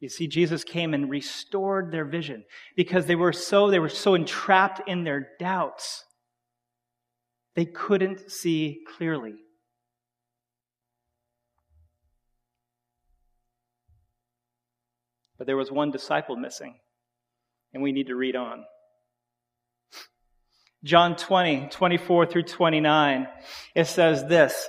You 0.00 0.08
see, 0.08 0.26
Jesus 0.26 0.62
came 0.62 0.92
and 0.92 1.10
restored 1.10 1.90
their 1.90 2.04
vision 2.04 2.44
because 2.76 3.06
they 3.06 3.14
were 3.14 3.32
so, 3.32 3.70
they 3.70 3.78
were 3.78 3.88
so 3.88 4.14
entrapped 4.14 4.86
in 4.86 5.04
their 5.04 5.28
doubts. 5.40 6.04
They 7.54 7.64
couldn't 7.64 8.30
see 8.30 8.80
clearly. 8.96 9.34
But 15.38 15.46
there 15.46 15.56
was 15.56 15.70
one 15.70 15.90
disciple 15.90 16.36
missing, 16.36 16.78
and 17.72 17.82
we 17.82 17.92
need 17.92 18.06
to 18.06 18.14
read 18.14 18.36
on. 18.36 18.64
John 20.84 21.16
20, 21.16 21.68
24 21.70 22.26
through 22.26 22.42
29, 22.44 23.26
it 23.74 23.86
says 23.86 24.24
this 24.26 24.68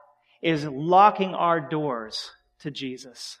is 0.41 0.65
locking 0.65 1.35
our 1.35 1.59
doors 1.59 2.31
to 2.59 2.71
Jesus. 2.71 3.37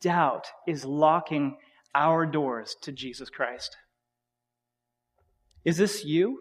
Doubt 0.00 0.46
is 0.66 0.84
locking 0.84 1.56
our 1.94 2.26
doors 2.26 2.76
to 2.82 2.92
Jesus 2.92 3.30
Christ. 3.30 3.76
Is 5.64 5.76
this 5.76 6.04
you? 6.04 6.38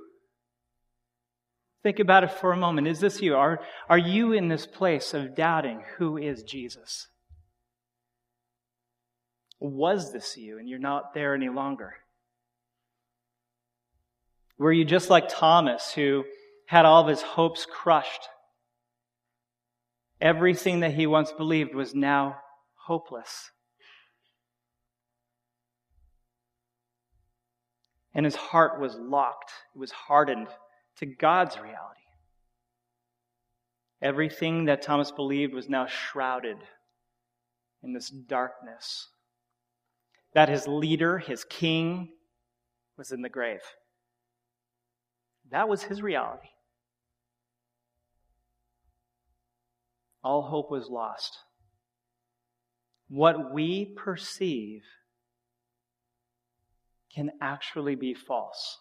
Think 1.84 2.00
about 2.00 2.24
it 2.24 2.32
for 2.32 2.52
a 2.52 2.58
moment. 2.58 2.88
Is 2.88 3.00
this 3.00 3.22
you? 3.22 3.36
Are, 3.36 3.60
are 3.90 3.98
you 3.98 4.34
in 4.34 4.50
this 4.50 4.68
place 4.68 5.14
of 5.14 5.36
doubting 5.36 5.84
who 5.98 6.18
is 6.18 6.44
Jesus? 6.44 7.08
Was 9.60 10.12
this 10.14 10.38
you 10.38 10.60
and 10.60 10.70
you're 10.70 10.80
not 10.80 11.14
there 11.14 11.34
any 11.34 11.50
longer? 11.50 11.96
Were 14.58 14.72
you 14.72 14.86
just 14.86 15.10
like 15.10 15.28
Thomas 15.28 15.92
who 15.94 16.24
had 16.72 16.86
all 16.86 17.02
of 17.02 17.10
his 17.10 17.22
hopes 17.22 17.68
crushed. 17.70 18.30
Everything 20.22 20.80
that 20.80 20.94
he 20.94 21.06
once 21.06 21.34
believed 21.34 21.76
was 21.76 21.94
now 21.94 22.38
hopeless. 22.86 23.52
And 28.14 28.24
his 28.24 28.38
heart 28.38 28.80
was 28.80 28.96
locked, 28.96 29.52
it 29.76 29.80
was 29.80 29.92
hardened 29.92 30.48
to 31.00 31.06
God's 31.06 31.58
reality. 31.58 32.00
Everything 34.02 34.64
that 34.66 34.82
Thomas 34.82 35.12
believed 35.12 35.54
was 35.54 35.68
now 35.68 35.88
shrouded 35.88 36.56
in 37.84 37.92
this 37.92 38.10
darkness. 38.10 39.10
That 40.36 40.48
his 40.48 40.70
leader, 40.70 41.18
his 41.18 41.44
king, 41.44 42.14
was 42.98 43.12
in 43.12 43.24
the 43.24 43.28
grave. 43.28 43.60
That 45.50 45.68
was 45.68 45.84
his 45.84 46.02
reality. 46.02 46.48
All 50.24 50.44
hope 50.44 50.70
was 50.70 50.90
lost. 50.90 51.38
What 53.10 53.54
we 53.54 53.86
perceive 53.86 54.84
can 57.14 57.32
actually 57.42 57.96
be 57.96 58.14
false. 58.14 58.78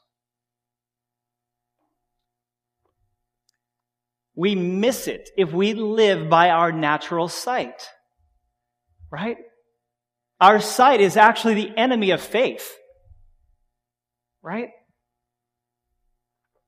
We 4.35 4.55
miss 4.55 5.09
it 5.09 5.31
if 5.37 5.53
we 5.53 5.75
live 5.75 6.31
by 6.31 6.51
our 6.51 6.73
natural 6.73 7.29
sight. 7.29 7.89
Right? 9.11 9.39
Our 10.41 10.61
sight 10.61 11.01
is 11.01 11.17
actually 11.17 11.55
the 11.55 11.77
enemy 11.77 12.13
of 12.13 12.21
faith. 12.21 12.77
Right? 14.43 14.71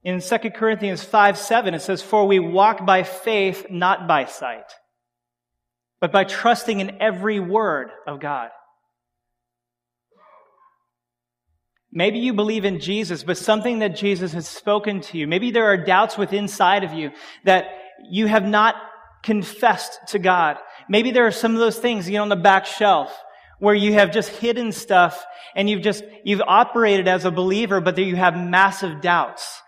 In 0.04 0.20
2 0.20 0.38
Corinthians 0.50 1.02
5 1.02 1.38
7, 1.38 1.74
it 1.74 1.82
says, 1.82 2.02
For 2.02 2.26
we 2.26 2.38
walk 2.38 2.84
by 2.84 3.04
faith, 3.04 3.66
not 3.70 4.08
by 4.08 4.24
sight, 4.24 4.64
but 6.00 6.12
by 6.12 6.24
trusting 6.24 6.80
in 6.80 7.00
every 7.00 7.38
word 7.38 7.90
of 8.06 8.20
God. 8.20 8.50
Maybe 11.92 12.20
you 12.20 12.32
believe 12.32 12.64
in 12.64 12.80
Jesus, 12.80 13.22
but 13.22 13.36
something 13.36 13.80
that 13.80 13.94
Jesus 13.94 14.32
has 14.32 14.48
spoken 14.48 15.02
to 15.02 15.18
you. 15.18 15.28
Maybe 15.28 15.50
there 15.50 15.66
are 15.66 15.76
doubts 15.76 16.16
within 16.16 16.44
inside 16.44 16.84
of 16.84 16.94
you 16.94 17.10
that 17.44 17.66
you 18.10 18.26
have 18.26 18.44
not 18.44 18.74
confessed 19.22 19.98
to 20.08 20.18
God. 20.18 20.56
Maybe 20.88 21.10
there 21.12 21.26
are 21.26 21.32
some 21.32 21.52
of 21.52 21.60
those 21.60 21.78
things, 21.78 22.08
you 22.08 22.16
know, 22.16 22.22
on 22.22 22.28
the 22.28 22.36
back 22.36 22.66
shelf 22.66 23.16
where 23.58 23.74
you 23.74 23.92
have 23.92 24.10
just 24.10 24.30
hidden 24.30 24.72
stuff 24.72 25.24
and 25.54 25.70
you've 25.70 25.82
just, 25.82 26.02
you've 26.24 26.40
operated 26.40 27.06
as 27.06 27.24
a 27.24 27.30
believer, 27.30 27.80
but 27.80 27.96
you 27.98 28.16
have 28.16 28.36
massive 28.36 29.00
doubts. 29.00 29.61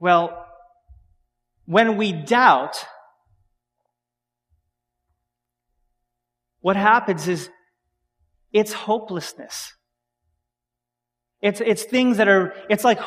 Well, 0.00 0.46
when 1.66 1.98
we 1.98 2.12
doubt, 2.12 2.84
what 6.60 6.76
happens 6.76 7.28
is 7.28 7.50
it's 8.52 8.72
hopelessness. 8.72 9.74
It's, 11.42 11.60
it's 11.60 11.84
things 11.84 12.16
that 12.16 12.28
are, 12.28 12.54
it's 12.68 12.82
like 12.82 12.98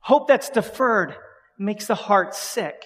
hope 0.00 0.26
that's 0.26 0.50
deferred 0.50 1.14
makes 1.58 1.86
the 1.86 1.94
heart 1.94 2.34
sick. 2.34 2.82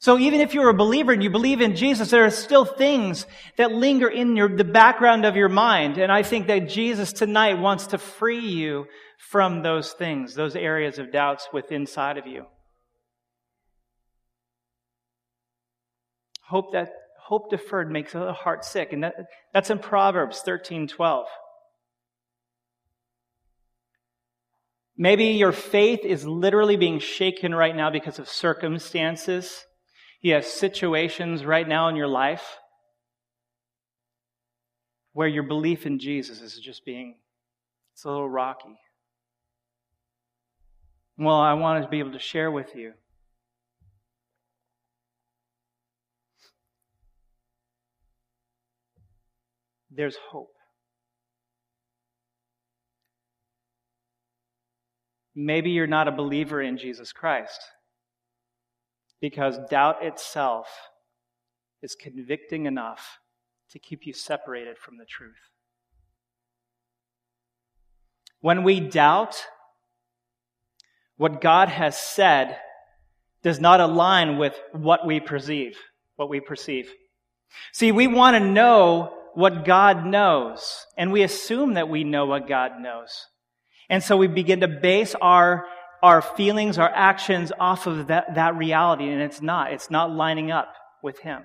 So 0.00 0.16
even 0.16 0.40
if 0.40 0.54
you're 0.54 0.68
a 0.68 0.74
believer 0.74 1.12
and 1.12 1.22
you 1.22 1.30
believe 1.30 1.60
in 1.60 1.74
Jesus, 1.74 2.10
there 2.10 2.24
are 2.24 2.30
still 2.30 2.64
things 2.64 3.26
that 3.56 3.72
linger 3.72 4.06
in 4.06 4.36
your, 4.36 4.48
the 4.48 4.62
background 4.62 5.24
of 5.24 5.34
your 5.34 5.48
mind. 5.48 5.98
And 5.98 6.12
I 6.12 6.22
think 6.22 6.46
that 6.46 6.68
Jesus 6.68 7.12
tonight 7.12 7.58
wants 7.58 7.88
to 7.88 7.98
free 7.98 8.46
you 8.46 8.86
from 9.18 9.62
those 9.62 9.92
things, 9.92 10.34
those 10.34 10.54
areas 10.54 11.00
of 11.00 11.10
doubts 11.10 11.48
within 11.52 11.82
inside 11.82 12.16
of 12.16 12.26
you. 12.28 12.46
Hope 16.42 16.72
that 16.72 16.92
hope 17.20 17.50
deferred 17.50 17.90
makes 17.90 18.12
the 18.12 18.32
heart 18.32 18.64
sick. 18.64 18.92
And 18.92 19.04
that, 19.04 19.14
that's 19.52 19.68
in 19.68 19.80
Proverbs 19.80 20.40
13 20.40 20.88
12. 20.88 21.26
Maybe 24.96 25.26
your 25.26 25.52
faith 25.52 26.00
is 26.04 26.24
literally 26.24 26.76
being 26.76 27.00
shaken 27.00 27.54
right 27.54 27.76
now 27.76 27.90
because 27.90 28.18
of 28.18 28.28
circumstances. 28.28 29.64
You 30.20 30.34
have 30.34 30.44
situations 30.44 31.44
right 31.44 31.66
now 31.66 31.88
in 31.88 31.96
your 31.96 32.08
life 32.08 32.58
where 35.12 35.28
your 35.28 35.44
belief 35.44 35.86
in 35.86 35.98
Jesus 35.98 36.40
is 36.40 36.58
just 36.58 36.84
being, 36.84 37.16
it's 37.92 38.04
a 38.04 38.08
little 38.08 38.28
rocky. 38.28 38.78
Well, 41.16 41.36
I 41.36 41.54
wanted 41.54 41.82
to 41.82 41.88
be 41.88 41.98
able 41.98 42.12
to 42.12 42.18
share 42.18 42.50
with 42.50 42.74
you 42.74 42.92
there's 49.90 50.16
hope. 50.30 50.52
Maybe 55.34 55.70
you're 55.70 55.86
not 55.86 56.08
a 56.08 56.12
believer 56.12 56.60
in 56.60 56.78
Jesus 56.78 57.12
Christ 57.12 57.60
because 59.20 59.58
doubt 59.70 60.02
itself 60.02 60.68
is 61.82 61.94
convicting 61.94 62.66
enough 62.66 63.18
to 63.70 63.78
keep 63.78 64.06
you 64.06 64.12
separated 64.12 64.78
from 64.78 64.96
the 64.98 65.04
truth. 65.04 65.50
When 68.40 68.62
we 68.62 68.80
doubt, 68.80 69.44
what 71.16 71.40
God 71.40 71.68
has 71.68 71.98
said 71.98 72.56
does 73.42 73.60
not 73.60 73.80
align 73.80 74.38
with 74.38 74.58
what 74.72 75.06
we 75.06 75.20
perceive, 75.20 75.76
what 76.16 76.28
we 76.28 76.40
perceive. 76.40 76.90
See, 77.72 77.92
we 77.92 78.06
want 78.06 78.36
to 78.36 78.40
know 78.40 79.14
what 79.34 79.64
God 79.64 80.04
knows, 80.04 80.86
and 80.96 81.12
we 81.12 81.22
assume 81.22 81.74
that 81.74 81.88
we 81.88 82.04
know 82.04 82.26
what 82.26 82.48
God 82.48 82.72
knows. 82.80 83.26
And 83.88 84.02
so 84.02 84.16
we 84.16 84.26
begin 84.26 84.60
to 84.60 84.68
base 84.68 85.14
our, 85.20 85.64
our 86.02 86.22
feelings, 86.22 86.78
our 86.78 86.90
actions 86.90 87.52
off 87.58 87.86
of 87.86 88.08
that, 88.08 88.34
that 88.34 88.56
reality, 88.56 89.08
and 89.08 89.20
it's 89.20 89.42
not. 89.42 89.72
It's 89.72 89.90
not 89.90 90.10
lining 90.10 90.50
up 90.50 90.74
with 91.02 91.18
Him. 91.20 91.42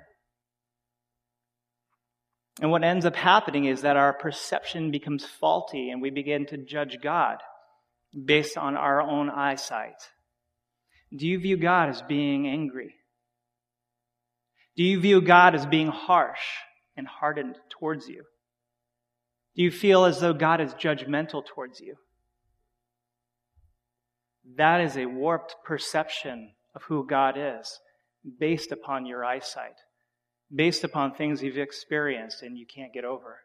And 2.61 2.69
what 2.69 2.83
ends 2.83 3.05
up 3.05 3.15
happening 3.15 3.65
is 3.65 3.81
that 3.81 3.97
our 3.97 4.13
perception 4.13 4.91
becomes 4.91 5.25
faulty, 5.25 5.89
and 5.89 6.01
we 6.01 6.11
begin 6.11 6.45
to 6.47 6.57
judge 6.57 6.97
God 7.01 7.37
based 8.13 8.57
on 8.57 8.75
our 8.75 9.01
own 9.01 9.29
eyesight. 9.29 10.01
Do 11.15 11.27
you 11.27 11.39
view 11.39 11.57
God 11.57 11.89
as 11.89 12.01
being 12.03 12.47
angry? 12.47 12.93
Do 14.75 14.83
you 14.83 14.99
view 14.99 15.21
God 15.21 15.55
as 15.55 15.65
being 15.65 15.87
harsh? 15.87 16.41
and 16.95 17.07
hardened 17.07 17.55
towards 17.69 18.07
you? 18.07 18.23
Do 19.55 19.63
you 19.63 19.71
feel 19.71 20.05
as 20.05 20.19
though 20.19 20.33
God 20.33 20.61
is 20.61 20.73
judgmental 20.73 21.43
towards 21.45 21.79
you? 21.79 21.95
That 24.55 24.81
is 24.81 24.97
a 24.97 25.05
warped 25.05 25.55
perception 25.63 26.51
of 26.75 26.83
who 26.83 27.05
God 27.05 27.35
is 27.37 27.79
based 28.39 28.71
upon 28.71 29.05
your 29.05 29.23
eyesight, 29.23 29.75
based 30.53 30.83
upon 30.83 31.13
things 31.13 31.41
you've 31.41 31.57
experienced 31.57 32.41
and 32.41 32.57
you 32.57 32.65
can't 32.65 32.93
get 32.93 33.05
over. 33.05 33.39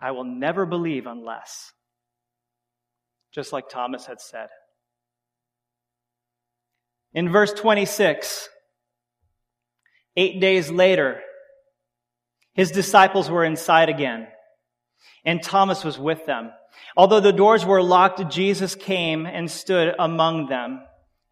I 0.00 0.10
will 0.10 0.24
never 0.24 0.66
believe 0.66 1.06
unless, 1.06 1.72
just 3.32 3.52
like 3.52 3.68
Thomas 3.68 4.06
had 4.06 4.20
said. 4.20 4.48
In 7.14 7.30
verse 7.30 7.52
26, 7.52 8.48
eight 10.16 10.40
days 10.40 10.70
later, 10.70 11.20
his 12.54 12.72
disciples 12.72 13.30
were 13.30 13.44
inside 13.44 13.88
again, 13.88 14.26
and 15.24 15.42
Thomas 15.42 15.84
was 15.84 15.98
with 15.98 16.26
them. 16.26 16.50
Although 16.96 17.20
the 17.20 17.32
doors 17.32 17.64
were 17.64 17.82
locked, 17.82 18.30
Jesus 18.30 18.74
came 18.74 19.26
and 19.26 19.50
stood 19.50 19.94
among 19.98 20.48
them 20.48 20.82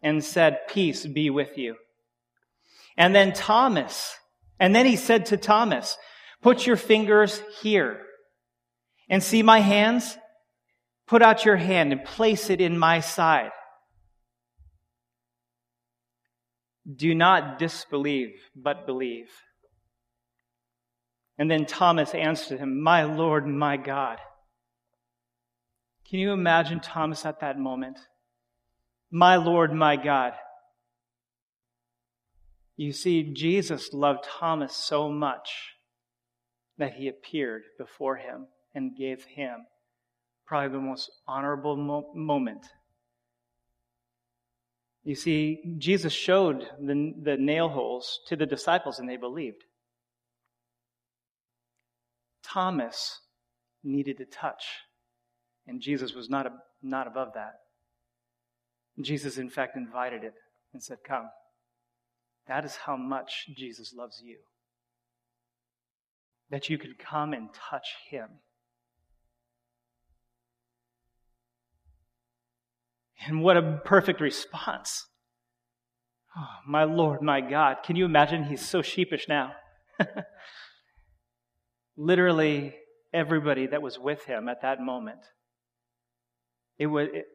and 0.01 0.23
said, 0.23 0.67
Peace 0.67 1.05
be 1.05 1.29
with 1.29 1.57
you. 1.57 1.75
And 2.97 3.15
then 3.15 3.33
Thomas, 3.33 4.15
and 4.59 4.75
then 4.75 4.85
he 4.85 4.95
said 4.95 5.27
to 5.27 5.37
Thomas, 5.37 5.97
Put 6.41 6.65
your 6.65 6.77
fingers 6.77 7.41
here 7.61 8.01
and 9.09 9.21
see 9.21 9.43
my 9.43 9.59
hands. 9.59 10.17
Put 11.07 11.21
out 11.21 11.45
your 11.45 11.57
hand 11.57 11.91
and 11.91 12.03
place 12.03 12.49
it 12.49 12.61
in 12.61 12.77
my 12.77 13.01
side. 13.01 13.51
Do 16.95 17.13
not 17.13 17.59
disbelieve, 17.59 18.33
but 18.55 18.85
believe. 18.85 19.29
And 21.41 21.49
then 21.49 21.65
Thomas 21.65 22.13
answered 22.13 22.59
him, 22.59 22.83
My 22.83 23.01
Lord, 23.01 23.47
my 23.47 23.75
God. 23.75 24.19
Can 26.07 26.19
you 26.19 26.33
imagine 26.33 26.79
Thomas 26.79 27.25
at 27.25 27.39
that 27.39 27.57
moment? 27.57 27.97
My 29.09 29.37
Lord, 29.37 29.73
my 29.73 29.95
God. 29.95 30.33
You 32.75 32.93
see, 32.93 33.33
Jesus 33.33 33.91
loved 33.91 34.27
Thomas 34.39 34.75
so 34.75 35.09
much 35.09 35.49
that 36.77 36.93
he 36.93 37.07
appeared 37.07 37.63
before 37.79 38.17
him 38.17 38.45
and 38.75 38.95
gave 38.95 39.23
him 39.23 39.65
probably 40.45 40.77
the 40.77 40.85
most 40.85 41.09
honorable 41.27 41.75
mo- 41.75 42.11
moment 42.13 42.67
You 45.03 45.15
see, 45.15 45.75
Jesus 45.79 46.13
showed 46.13 46.67
the, 46.79 47.13
the 47.19 47.35
nail 47.35 47.69
holes 47.69 48.19
to 48.27 48.35
the 48.35 48.45
disciples 48.45 48.99
and 48.99 49.09
they 49.09 49.17
believed. 49.17 49.63
Thomas 52.43 53.19
needed 53.83 54.17
to 54.17 54.25
touch, 54.25 54.65
and 55.67 55.81
Jesus 55.81 56.13
was 56.13 56.29
not, 56.29 56.51
not 56.81 57.07
above 57.07 57.29
that. 57.35 57.53
Jesus, 58.99 59.37
in 59.37 59.49
fact, 59.49 59.75
invited 59.75 60.23
it 60.23 60.33
and 60.73 60.83
said, 60.83 60.97
Come. 61.05 61.29
That 62.47 62.65
is 62.65 62.75
how 62.75 62.97
much 62.97 63.47
Jesus 63.55 63.93
loves 63.95 64.21
you. 64.23 64.37
That 66.49 66.69
you 66.69 66.77
could 66.77 66.99
come 66.99 67.33
and 67.33 67.49
touch 67.53 67.87
him. 68.09 68.27
And 73.25 73.41
what 73.43 73.55
a 73.55 73.79
perfect 73.85 74.19
response. 74.19 75.05
Oh, 76.35 76.47
my 76.67 76.83
Lord, 76.83 77.21
my 77.21 77.41
God. 77.41 77.77
Can 77.83 77.95
you 77.95 78.05
imagine? 78.05 78.45
He's 78.45 78.67
so 78.67 78.81
sheepish 78.81 79.27
now. 79.29 79.53
Literally, 81.97 82.75
everybody 83.13 83.67
that 83.67 83.81
was 83.81 83.99
with 83.99 84.25
him 84.25 84.47
at 84.47 84.61
that 84.61 84.81
moment. 84.81 85.19
It 86.77 86.87
would, 86.87 87.13
it, 87.13 87.25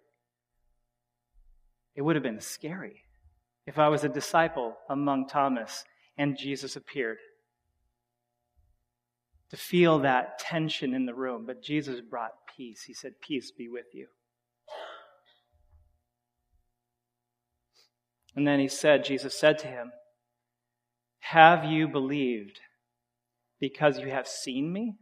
it 1.95 2.03
would 2.03 2.17
have 2.17 2.23
been 2.23 2.41
scary 2.41 3.03
if 3.67 3.79
I 3.79 3.89
was 3.89 4.05
a 4.05 4.09
disciple 4.09 4.77
among 4.89 5.29
Thomas 5.29 5.85
and 6.17 6.39
Jesus 6.39 6.77
appeared. 6.77 7.19
To 9.51 9.57
feel 9.57 10.01
that 10.01 10.41
tension 10.41 10.93
in 10.93 11.07
the 11.07 11.15
room. 11.15 11.45
But 11.47 11.63
Jesus 11.63 12.01
brought 12.01 12.33
peace. 12.57 12.83
He 12.83 12.93
said, 12.93 13.21
Peace 13.21 13.53
be 13.53 13.69
with 13.69 13.87
you. 13.93 14.09
And 18.35 18.47
then 18.47 18.59
he 18.59 18.67
said, 18.67 19.05
Jesus 19.05 19.39
said 19.39 19.59
to 19.61 19.69
him, 19.69 19.93
Have 21.21 21.65
you 21.65 21.87
believed 21.87 22.61
because 23.61 23.99
you 23.99 24.09
have 24.09 24.27
seen 24.27 24.73
me? 24.73 24.95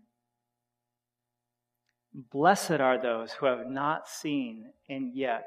Blessed 2.32 2.80
are 2.80 3.00
those 3.00 3.32
who 3.32 3.46
have 3.46 3.66
not 3.66 4.08
seen 4.08 4.66
and 4.88 5.16
yet 5.16 5.46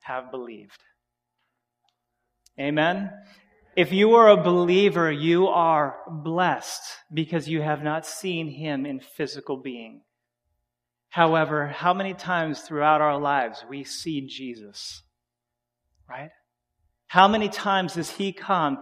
have 0.00 0.30
believed. 0.30 0.82
Amen. 2.58 3.10
If 3.76 3.92
you 3.92 4.16
are 4.16 4.28
a 4.28 4.42
believer, 4.42 5.12
you 5.12 5.46
are 5.46 5.96
blessed 6.08 6.82
because 7.14 7.48
you 7.48 7.62
have 7.62 7.84
not 7.84 8.04
seen 8.04 8.48
him 8.48 8.84
in 8.84 8.98
physical 8.98 9.56
being. 9.56 10.00
However, 11.10 11.68
how 11.68 11.94
many 11.94 12.14
times 12.14 12.60
throughout 12.60 13.00
our 13.00 13.20
lives 13.20 13.64
we 13.68 13.84
see 13.84 14.26
Jesus, 14.26 15.02
right? 16.08 16.30
How 17.06 17.28
many 17.28 17.48
times 17.48 17.94
does 17.94 18.10
he 18.10 18.32
come 18.32 18.78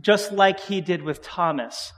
just 0.00 0.32
like 0.32 0.58
he 0.60 0.80
did 0.80 1.02
with 1.02 1.22
Thomas? 1.22 1.92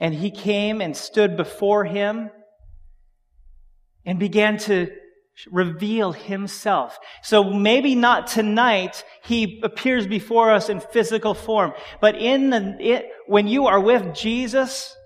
And 0.00 0.14
he 0.14 0.30
came 0.30 0.80
and 0.80 0.96
stood 0.96 1.36
before 1.36 1.84
him 1.84 2.30
and 4.04 4.18
began 4.18 4.56
to 4.58 4.90
reveal 5.50 6.12
himself. 6.12 6.98
So 7.22 7.44
maybe 7.44 7.94
not 7.94 8.26
tonight 8.26 9.04
he 9.22 9.60
appears 9.62 10.06
before 10.06 10.50
us 10.50 10.68
in 10.68 10.80
physical 10.80 11.34
form, 11.34 11.72
but 12.00 12.16
in 12.16 12.50
the, 12.50 12.76
it, 12.80 13.06
when 13.26 13.46
you 13.46 13.66
are 13.66 13.80
with 13.80 14.14
Jesus, 14.14 14.96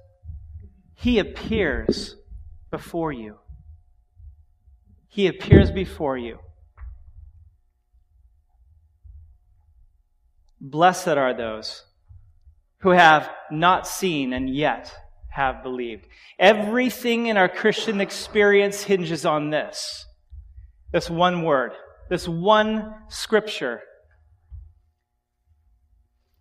he 0.94 1.18
appears 1.18 2.16
before 2.70 3.12
you. 3.12 3.36
He 5.08 5.26
appears 5.26 5.70
before 5.70 6.16
you. 6.16 6.38
Blessed 10.60 11.08
are 11.08 11.34
those 11.34 11.84
who 12.84 12.90
have 12.90 13.30
not 13.50 13.88
seen 13.88 14.34
and 14.34 14.54
yet 14.54 14.94
have 15.30 15.62
believed. 15.62 16.06
Everything 16.38 17.28
in 17.28 17.38
our 17.38 17.48
Christian 17.48 17.98
experience 17.98 18.82
hinges 18.82 19.24
on 19.24 19.48
this. 19.48 20.04
This 20.92 21.08
one 21.08 21.44
word, 21.44 21.72
this 22.10 22.28
one 22.28 22.94
scripture. 23.08 23.80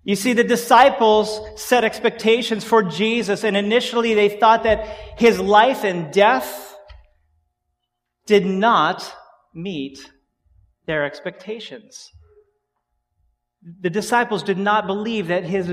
You 0.03 0.17
see, 0.17 0.33
the 0.33 0.43
disciples 0.43 1.39
set 1.55 1.85
expectations 1.85 2.65
for 2.65 2.83
Jesus, 2.83 3.45
and 3.45 3.55
initially 3.55 4.13
they 4.13 4.27
thought 4.27 4.63
that 4.63 4.85
his 5.17 5.39
life 5.39 5.85
and 5.85 6.11
death 6.11 6.75
did 8.25 8.45
not 8.45 9.15
meet 9.53 10.11
their 10.87 11.05
expectations 11.05 12.11
the 13.81 13.89
disciples 13.89 14.43
did 14.43 14.57
not 14.57 14.87
believe 14.87 15.27
that 15.27 15.45
his, 15.45 15.71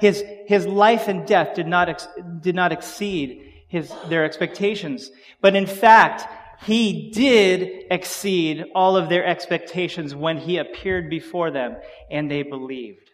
his, 0.00 0.24
his 0.46 0.66
life 0.66 1.08
and 1.08 1.26
death 1.26 1.54
did 1.54 1.66
not, 1.66 1.88
ex, 1.88 2.08
did 2.40 2.54
not 2.54 2.72
exceed 2.72 3.52
his, 3.68 3.92
their 4.08 4.24
expectations. 4.24 5.10
But 5.40 5.54
in 5.54 5.66
fact, 5.66 6.26
he 6.64 7.10
did 7.10 7.86
exceed 7.90 8.64
all 8.74 8.96
of 8.96 9.08
their 9.08 9.24
expectations 9.24 10.14
when 10.14 10.38
he 10.38 10.58
appeared 10.58 11.08
before 11.08 11.50
them 11.50 11.76
and 12.10 12.30
they 12.30 12.42
believed. 12.42 13.10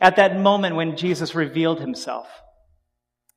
At 0.00 0.16
that 0.16 0.38
moment 0.38 0.76
when 0.76 0.96
Jesus 0.96 1.34
revealed 1.34 1.80
himself. 1.80 2.28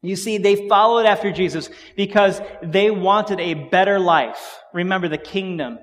You 0.03 0.15
see, 0.15 0.37
they 0.37 0.67
followed 0.67 1.05
after 1.05 1.31
Jesus 1.31 1.69
because 1.95 2.41
they 2.61 2.91
wanted 2.91 3.39
a 3.39 3.53
better 3.53 3.99
life. 3.99 4.59
Remember 4.73 5.07
the 5.07 5.17
kingdom. 5.17 5.79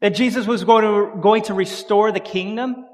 That 0.00 0.14
Jesus 0.14 0.46
was 0.46 0.64
going 0.64 0.84
to, 0.84 1.20
going 1.20 1.44
to 1.44 1.54
restore 1.54 2.12
the 2.12 2.20
kingdom. 2.20 2.84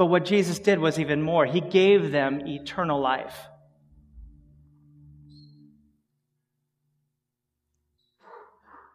But 0.00 0.06
what 0.06 0.24
Jesus 0.24 0.58
did 0.58 0.78
was 0.78 0.98
even 0.98 1.20
more. 1.20 1.44
He 1.44 1.60
gave 1.60 2.10
them 2.10 2.40
eternal 2.46 2.98
life. 2.98 3.36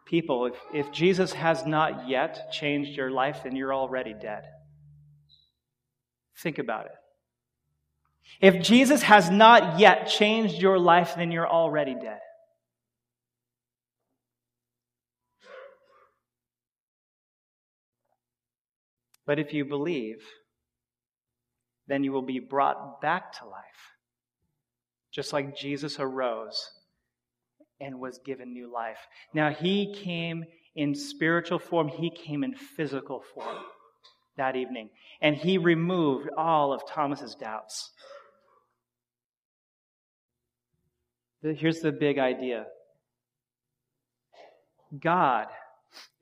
People, 0.04 0.46
if, 0.46 0.54
if 0.74 0.90
Jesus 0.90 1.32
has 1.32 1.64
not 1.64 2.08
yet 2.08 2.50
changed 2.50 2.96
your 2.96 3.12
life, 3.12 3.42
then 3.44 3.54
you're 3.54 3.72
already 3.72 4.14
dead. 4.20 4.42
Think 6.38 6.58
about 6.58 6.86
it. 6.86 6.96
If 8.40 8.60
Jesus 8.60 9.02
has 9.02 9.30
not 9.30 9.78
yet 9.78 10.08
changed 10.08 10.60
your 10.60 10.76
life, 10.76 11.14
then 11.16 11.30
you're 11.30 11.48
already 11.48 11.94
dead. 11.94 12.18
But 19.24 19.38
if 19.38 19.52
you 19.52 19.64
believe, 19.64 20.18
then 21.88 22.04
you 22.04 22.12
will 22.12 22.22
be 22.22 22.38
brought 22.38 23.00
back 23.00 23.32
to 23.38 23.44
life. 23.46 23.62
Just 25.12 25.32
like 25.32 25.56
Jesus 25.56 25.98
arose 25.98 26.70
and 27.80 28.00
was 28.00 28.18
given 28.24 28.52
new 28.52 28.72
life. 28.72 28.98
Now, 29.32 29.50
he 29.50 29.94
came 29.94 30.44
in 30.74 30.94
spiritual 30.94 31.58
form, 31.58 31.88
he 31.88 32.10
came 32.10 32.44
in 32.44 32.54
physical 32.54 33.22
form 33.34 33.56
that 34.36 34.56
evening, 34.56 34.90
and 35.22 35.34
he 35.34 35.56
removed 35.56 36.28
all 36.36 36.72
of 36.72 36.86
Thomas's 36.86 37.34
doubts. 37.34 37.92
Here's 41.42 41.80
the 41.80 41.92
big 41.92 42.18
idea 42.18 42.66
God 45.00 45.46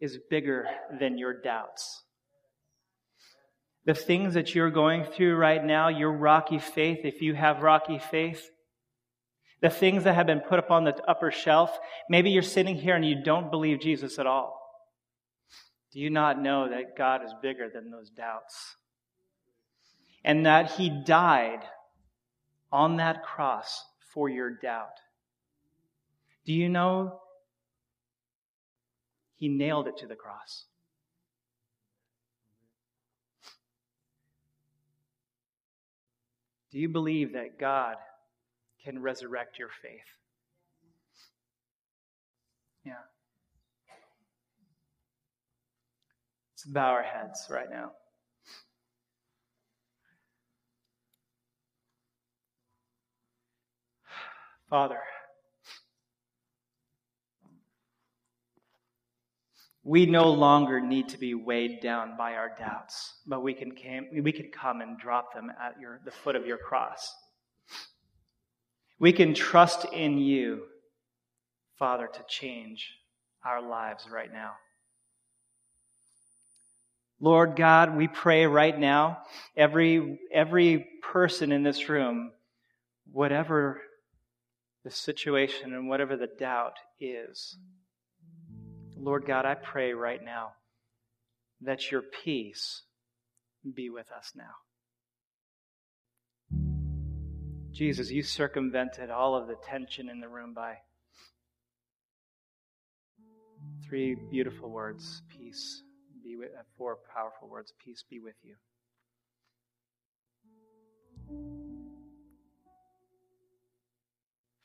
is 0.01 0.19
bigger 0.31 0.67
than 1.01 1.19
your 1.19 1.41
doubts 1.41 2.04
the 3.85 3.95
things 3.95 4.35
that 4.35 4.55
you're 4.55 4.71
going 4.71 5.05
through 5.05 5.37
right 5.37 5.63
now, 5.63 5.89
your 5.89 6.13
rocky 6.13 6.59
faith, 6.59 7.01
if 7.05 7.21
you 7.21 7.35
have 7.35 7.63
rocky 7.63 7.99
faith, 7.99 8.51
the 9.61 9.71
things 9.71 10.05
that 10.05 10.15
have 10.15 10.27
been 10.27 10.41
put 10.41 10.59
up 10.59 10.71
on 10.71 10.85
the 10.85 10.95
upper 11.09 11.31
shelf, 11.31 11.79
maybe 12.09 12.31
you're 12.31 12.43
sitting 12.43 12.77
here 12.77 12.97
and 12.97 13.05
you 13.05 13.23
don't 13.23 13.51
believe 13.51 13.81
Jesus 13.81 14.19
at 14.19 14.27
all. 14.27 14.61
Do 15.93 16.01
you 16.01 16.11
not 16.11 16.41
know 16.41 16.69
that 16.69 16.97
God 16.97 17.25
is 17.25 17.33
bigger 17.41 17.69
than 17.73 17.91
those 17.91 18.11
doubts? 18.11 18.77
And 20.25 20.47
that 20.47 20.73
He 20.73 20.91
died 21.05 21.61
on 22.73 22.97
that 22.97 23.23
cross 23.23 23.85
for 24.13 24.29
your 24.29 24.51
doubt. 24.51 24.99
Do 26.45 26.53
you 26.53 26.69
know 26.69 27.21
He 29.37 29.49
nailed 29.49 29.89
it 29.89 29.99
to 29.99 30.07
the 30.07 30.17
cross? 30.17 30.65
Do 36.75 36.81
you 36.81 36.89
believe 36.89 37.35
that 37.35 37.57
God 37.57 37.95
can 38.85 39.01
resurrect 39.01 39.61
your 39.61 39.69
faith? 39.81 40.01
Yeah. 42.85 42.95
Let's 46.53 46.65
bow 46.65 46.91
our 46.91 47.05
heads 47.05 47.47
right 47.49 47.71
now. 47.71 47.93
Father, 54.69 54.99
We 59.87 60.07
no 60.07 60.33
longer 60.33 60.81
need 60.81 61.11
to 61.11 61.19
be 61.19 61.35
weighed 61.35 61.81
down 61.81 62.17
by 62.17 62.35
our 62.35 62.51
doubts, 62.59 63.19
but 63.27 63.43
we 63.43 63.53
can, 63.53 63.75
came, 63.75 64.09
we 64.23 64.33
can 64.33 64.51
come 64.51 64.81
and 64.81 64.99
drop 64.99 65.35
them 65.35 65.53
at 65.63 65.79
your, 65.79 66.01
the 66.07 66.11
foot 66.11 66.37
of 66.37 66.47
your 66.47 66.57
cross. 66.57 67.15
We 68.99 69.13
can 69.13 69.35
trust 69.35 69.85
in 69.93 70.17
you, 70.17 70.63
Father, 71.79 72.09
to 72.11 72.25
change 72.27 72.93
our 73.45 73.61
lives 73.61 74.09
right 74.11 74.33
now. 74.33 74.53
Lord 77.21 77.55
God, 77.55 77.95
we 77.95 78.09
pray 78.09 78.47
right 78.47 78.79
now, 78.79 79.19
every, 79.55 80.19
every 80.33 80.87
person 81.03 81.53
in 81.53 81.63
this 81.63 81.91
room, 81.91 82.33
whatever 83.13 83.83
the 84.83 84.91
situation 84.91 85.75
and 85.75 85.89
whatever 85.89 86.17
the 86.17 86.29
doubt 86.39 86.77
is, 86.99 87.57
Lord 89.05 89.27
God, 89.27 89.45
I 89.45 89.55
pray 89.55 89.93
right 89.93 90.25
now 90.25 90.53
that 91.61 91.91
your 91.91 92.01
peace 92.01 92.85
be 93.75 93.91
with 93.91 94.11
us 94.11 94.33
now. 94.35 94.55
Jesus, 97.71 98.11
you 98.11 98.23
circumvented 98.23 99.11
all 99.11 99.35
of 99.35 99.47
the 99.47 99.57
tension 99.69 100.09
in 100.09 100.21
the 100.21 100.29
room 100.29 100.55
by 100.55 100.77
three 103.87 104.17
beautiful 104.31 104.71
words 104.71 105.21
peace 105.29 105.83
be 106.23 106.37
with, 106.37 106.49
uh, 106.59 106.63
four 106.79 106.97
powerful 107.15 107.51
words 107.51 107.75
peace 107.85 108.03
be 108.09 108.21
with 108.21 108.37
you. 108.43 108.55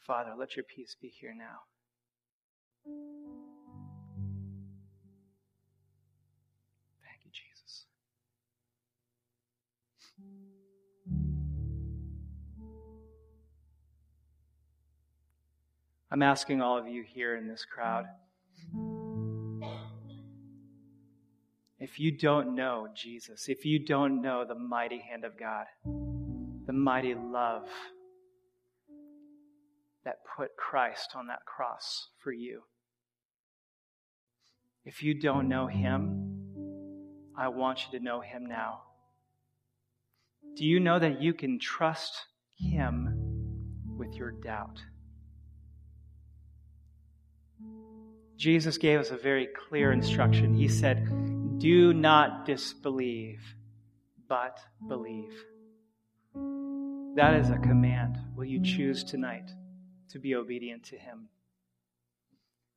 Father, 0.07 0.31
let 0.39 0.55
your 0.55 0.63
peace 0.63 0.95
be 1.01 1.09
here 1.09 1.35
now. 1.37 1.59
I'm 16.11 16.23
asking 16.23 16.61
all 16.61 16.77
of 16.77 16.87
you 16.87 17.03
here 17.03 17.35
in 17.35 17.47
this 17.47 17.65
crowd 17.65 18.05
if 21.79 21.97
you 21.97 22.11
don't 22.11 22.55
know 22.55 22.87
Jesus, 22.93 23.47
if 23.47 23.65
you 23.65 23.83
don't 23.83 24.21
know 24.21 24.43
the 24.45 24.55
mighty 24.55 24.99
hand 24.99 25.23
of 25.23 25.39
God, 25.39 25.65
the 26.65 26.73
mighty 26.73 27.15
love 27.15 27.67
that 30.03 30.17
put 30.35 30.57
Christ 30.57 31.11
on 31.15 31.27
that 31.27 31.45
cross 31.45 32.09
for 32.21 32.33
you, 32.33 32.63
if 34.83 35.01
you 35.01 35.19
don't 35.19 35.47
know 35.47 35.67
Him, 35.67 36.35
I 37.37 37.47
want 37.47 37.85
you 37.85 37.97
to 37.97 38.03
know 38.03 38.19
Him 38.19 38.45
now. 38.45 38.81
Do 40.55 40.65
you 40.65 40.81
know 40.81 40.99
that 40.99 41.21
you 41.21 41.33
can 41.33 41.59
trust 41.59 42.25
Him 42.55 43.15
with 43.97 44.15
your 44.15 44.31
doubt? 44.31 44.81
Jesus 48.39 48.77
gave 48.77 49.01
us 49.01 49.11
a 49.11 49.17
very 49.17 49.47
clear 49.47 49.91
instruction. 49.91 50.53
He 50.53 50.69
said, 50.69 51.59
Do 51.59 51.93
not 51.93 52.45
disbelieve, 52.45 53.41
but 54.29 54.61
believe. 54.87 55.33
That 57.17 57.33
is 57.33 57.49
a 57.49 57.57
command. 57.57 58.17
Will 58.37 58.45
you 58.45 58.63
choose 58.63 59.03
tonight 59.03 59.51
to 60.11 60.19
be 60.19 60.35
obedient 60.35 60.85
to 60.85 60.97
Him? 60.97 61.27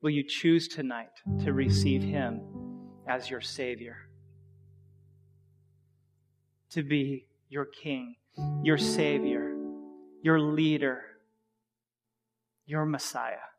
Will 0.01 0.11
you 0.11 0.25
choose 0.25 0.67
tonight 0.67 1.13
to 1.45 1.53
receive 1.53 2.03
Him 2.03 2.41
as 3.07 3.31
your 3.31 3.41
Savior? 3.41 4.09
To 6.71 6.83
be 6.83 7.27
your 7.49 7.67
King, 7.67 8.17
your 8.65 8.79
Savior, 8.79 9.55
your 10.23 10.41
leader, 10.41 11.03
your 12.67 12.85
Messiah? 12.85 13.52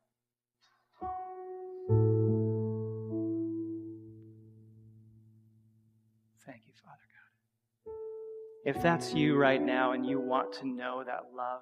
If 8.65 8.81
that's 8.81 9.13
you 9.13 9.35
right 9.35 9.61
now 9.61 9.91
and 9.91 10.05
you 10.05 10.21
want 10.21 10.53
to 10.53 10.67
know 10.67 11.03
that 11.05 11.35
love 11.35 11.61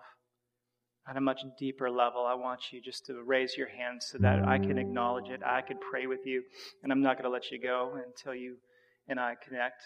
on 1.10 1.18
a 1.18 1.22
much 1.22 1.42
deeper 1.58 1.90
level, 1.90 2.24
I 2.28 2.36
want 2.36 2.72
you 2.72 2.80
just 2.80 3.08
to 3.08 3.24
raise 3.26 3.58
your 3.58 3.68
hand 3.70 4.04
so 4.04 4.20
that 4.20 4.48
I 4.48 4.60
can 4.60 4.78
acknowledge 4.78 5.30
it. 5.30 5.42
I 5.44 5.62
can 5.62 5.78
pray 5.80 6.06
with 6.06 6.20
you. 6.26 6.44
And 6.84 6.92
I'm 6.92 7.02
not 7.02 7.16
going 7.16 7.24
to 7.24 7.32
let 7.32 7.50
you 7.50 7.60
go 7.60 8.00
until 8.06 8.36
you 8.36 8.58
and 9.08 9.20
I 9.20 9.34
connect, 9.44 9.82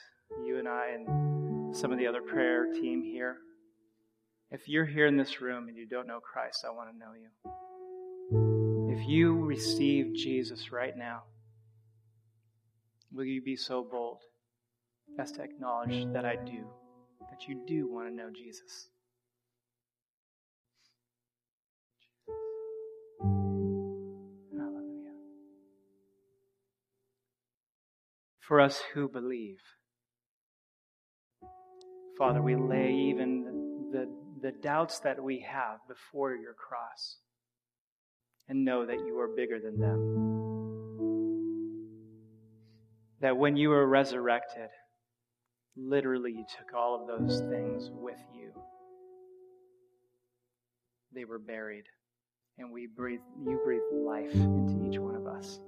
you 0.45 0.59
and 0.59 0.67
I 0.67 0.89
and 0.89 1.73
some 1.75 1.93
of 1.93 1.97
the 1.97 2.07
other 2.07 2.21
prayer 2.21 2.65
team 2.73 3.01
here. 3.01 3.37
If 4.51 4.67
you're 4.67 4.85
here 4.85 5.07
in 5.07 5.15
this 5.15 5.39
room 5.39 5.69
and 5.69 5.77
you 5.77 5.87
don't 5.87 6.07
know 6.07 6.19
Christ, 6.19 6.65
I 6.67 6.71
want 6.71 6.89
to 6.91 6.97
know 6.97 7.13
you. 7.13 8.93
If 8.93 9.07
you 9.07 9.33
receive 9.45 10.13
Jesus 10.15 10.69
right 10.73 10.97
now, 10.97 11.23
will 13.13 13.23
you 13.23 13.41
be 13.41 13.55
so 13.55 13.87
bold 13.89 14.19
as 15.19 15.31
to 15.33 15.41
acknowledge 15.41 16.11
that 16.13 16.25
I 16.25 16.35
do? 16.35 16.65
that 17.35 17.47
you 17.49 17.61
do 17.67 17.91
want 17.91 18.07
to 18.07 18.15
know 18.15 18.29
Jesus. 18.33 18.89
For 28.39 28.61
us 28.61 28.79
who 28.93 29.09
believe, 29.09 29.57
Father, 32.17 32.41
we 32.43 32.55
lay 32.55 32.93
even 32.93 33.89
the, 33.91 34.07
the 34.41 34.51
doubts 34.51 34.99
that 34.99 35.21
we 35.21 35.39
have 35.51 35.79
before 35.87 36.35
your 36.35 36.53
cross 36.53 37.17
and 38.47 38.63
know 38.63 38.85
that 38.85 38.99
you 38.99 39.19
are 39.19 39.29
bigger 39.35 39.59
than 39.59 39.79
them. 39.79 40.21
That 43.21 43.35
when 43.35 43.57
you 43.57 43.69
were 43.69 43.87
resurrected, 43.87 44.69
Literally, 45.77 46.31
you 46.31 46.45
took 46.57 46.73
all 46.73 47.01
of 47.01 47.07
those 47.07 47.41
things 47.49 47.89
with 47.91 48.19
you. 48.33 48.51
They 51.13 51.25
were 51.25 51.39
buried, 51.39 51.85
and 52.57 52.71
we 52.71 52.87
breathe, 52.87 53.19
you 53.45 53.59
breathe 53.63 53.81
life 53.91 54.33
into 54.33 54.89
each 54.89 54.99
one 54.99 55.15
of 55.15 55.27
us. 55.27 55.59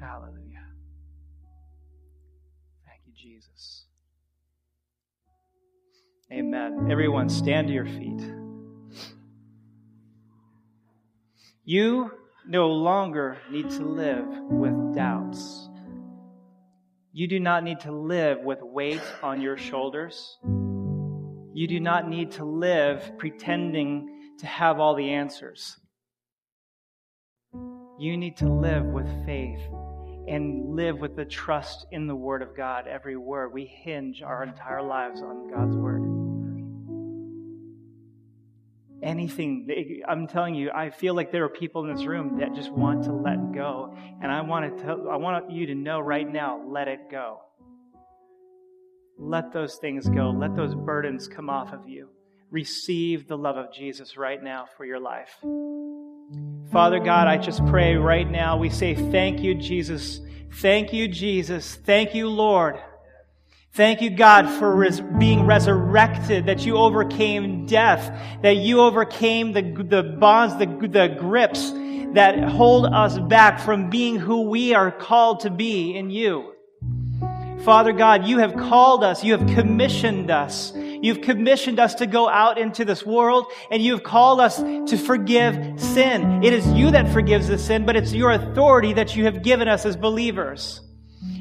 Hallelujah. 0.00 0.66
Thank 2.86 3.00
you, 3.06 3.12
Jesus. 3.16 3.86
Amen. 6.32 6.88
Everyone, 6.90 7.28
stand 7.28 7.68
to 7.68 7.72
your 7.72 7.86
feet. 7.86 8.43
You 11.66 12.10
no 12.46 12.68
longer 12.68 13.38
need 13.50 13.70
to 13.70 13.84
live 13.84 14.26
with 14.50 14.94
doubts. 14.94 15.70
You 17.10 17.26
do 17.26 17.40
not 17.40 17.64
need 17.64 17.80
to 17.80 17.92
live 17.92 18.40
with 18.40 18.58
weight 18.60 19.00
on 19.22 19.40
your 19.40 19.56
shoulders. 19.56 20.36
You 21.54 21.66
do 21.66 21.80
not 21.80 22.06
need 22.06 22.32
to 22.32 22.44
live 22.44 23.12
pretending 23.16 24.34
to 24.40 24.46
have 24.46 24.78
all 24.78 24.94
the 24.94 25.08
answers. 25.08 25.78
You 27.98 28.18
need 28.18 28.36
to 28.38 28.52
live 28.52 28.84
with 28.84 29.08
faith 29.24 29.60
and 30.28 30.76
live 30.76 30.98
with 30.98 31.16
the 31.16 31.24
trust 31.24 31.86
in 31.92 32.06
the 32.06 32.16
Word 32.16 32.42
of 32.42 32.54
God. 32.54 32.86
Every 32.86 33.16
word. 33.16 33.54
We 33.54 33.64
hinge 33.64 34.20
our 34.20 34.42
entire 34.42 34.82
lives 34.82 35.22
on 35.22 35.48
God's 35.50 35.76
Word 35.76 36.13
anything. 39.04 40.02
I'm 40.08 40.26
telling 40.26 40.54
you, 40.54 40.70
I 40.70 40.90
feel 40.90 41.14
like 41.14 41.30
there 41.30 41.44
are 41.44 41.48
people 41.48 41.84
in 41.84 41.94
this 41.94 42.06
room 42.06 42.38
that 42.40 42.54
just 42.54 42.72
want 42.72 43.04
to 43.04 43.12
let 43.12 43.52
go. 43.52 43.94
And 44.22 44.32
I 44.32 44.40
want, 44.40 44.76
to 44.76 44.84
tell, 44.84 45.08
I 45.10 45.16
want 45.16 45.50
you 45.50 45.66
to 45.66 45.74
know 45.74 46.00
right 46.00 46.30
now 46.30 46.62
let 46.66 46.88
it 46.88 47.10
go. 47.10 47.40
Let 49.18 49.52
those 49.52 49.76
things 49.76 50.08
go. 50.08 50.30
Let 50.30 50.56
those 50.56 50.74
burdens 50.74 51.28
come 51.28 51.48
off 51.48 51.72
of 51.72 51.88
you. 51.88 52.08
Receive 52.50 53.28
the 53.28 53.38
love 53.38 53.56
of 53.56 53.72
Jesus 53.72 54.16
right 54.16 54.42
now 54.42 54.66
for 54.76 54.84
your 54.84 55.00
life. 55.00 55.30
Father 56.72 56.98
God, 56.98 57.28
I 57.28 57.36
just 57.36 57.64
pray 57.66 57.94
right 57.94 58.28
now. 58.28 58.56
We 58.56 58.70
say, 58.70 58.94
Thank 58.94 59.40
you, 59.40 59.54
Jesus. 59.54 60.20
Thank 60.54 60.92
you, 60.92 61.08
Jesus. 61.08 61.74
Thank 61.74 62.14
you, 62.14 62.28
Lord. 62.28 62.78
Thank 63.74 64.00
you, 64.00 64.10
God, 64.10 64.48
for 64.58 64.74
res- 64.74 65.00
being 65.00 65.46
resurrected, 65.46 66.46
that 66.46 66.64
you 66.64 66.76
overcame 66.76 67.66
death, 67.66 68.16
that 68.42 68.56
you 68.56 68.80
overcame 68.80 69.52
the, 69.52 69.62
the 69.62 70.16
bonds, 70.20 70.56
the, 70.58 70.66
the 70.66 71.16
grips 71.18 71.72
that 72.14 72.44
hold 72.44 72.86
us 72.86 73.18
back 73.18 73.58
from 73.58 73.90
being 73.90 74.16
who 74.16 74.42
we 74.42 74.74
are 74.74 74.92
called 74.92 75.40
to 75.40 75.50
be 75.50 75.96
in 75.96 76.10
you. 76.10 76.52
Father 77.64 77.92
God, 77.92 78.26
you 78.26 78.38
have 78.38 78.54
called 78.54 79.02
us, 79.02 79.24
you 79.24 79.36
have 79.36 79.46
commissioned 79.54 80.30
us, 80.30 80.72
You've 81.04 81.20
commissioned 81.20 81.78
us 81.78 81.96
to 81.96 82.06
go 82.06 82.30
out 82.30 82.56
into 82.56 82.82
this 82.86 83.04
world 83.04 83.52
and 83.70 83.82
you've 83.82 84.02
called 84.02 84.40
us 84.40 84.56
to 84.56 84.96
forgive 84.96 85.78
sin. 85.78 86.42
It 86.42 86.54
is 86.54 86.66
you 86.68 86.92
that 86.92 87.12
forgives 87.12 87.48
the 87.48 87.58
sin, 87.58 87.84
but 87.84 87.94
it's 87.94 88.14
your 88.14 88.30
authority 88.30 88.94
that 88.94 89.14
you 89.14 89.24
have 89.26 89.42
given 89.42 89.68
us 89.68 89.84
as 89.84 89.98
believers. 89.98 90.80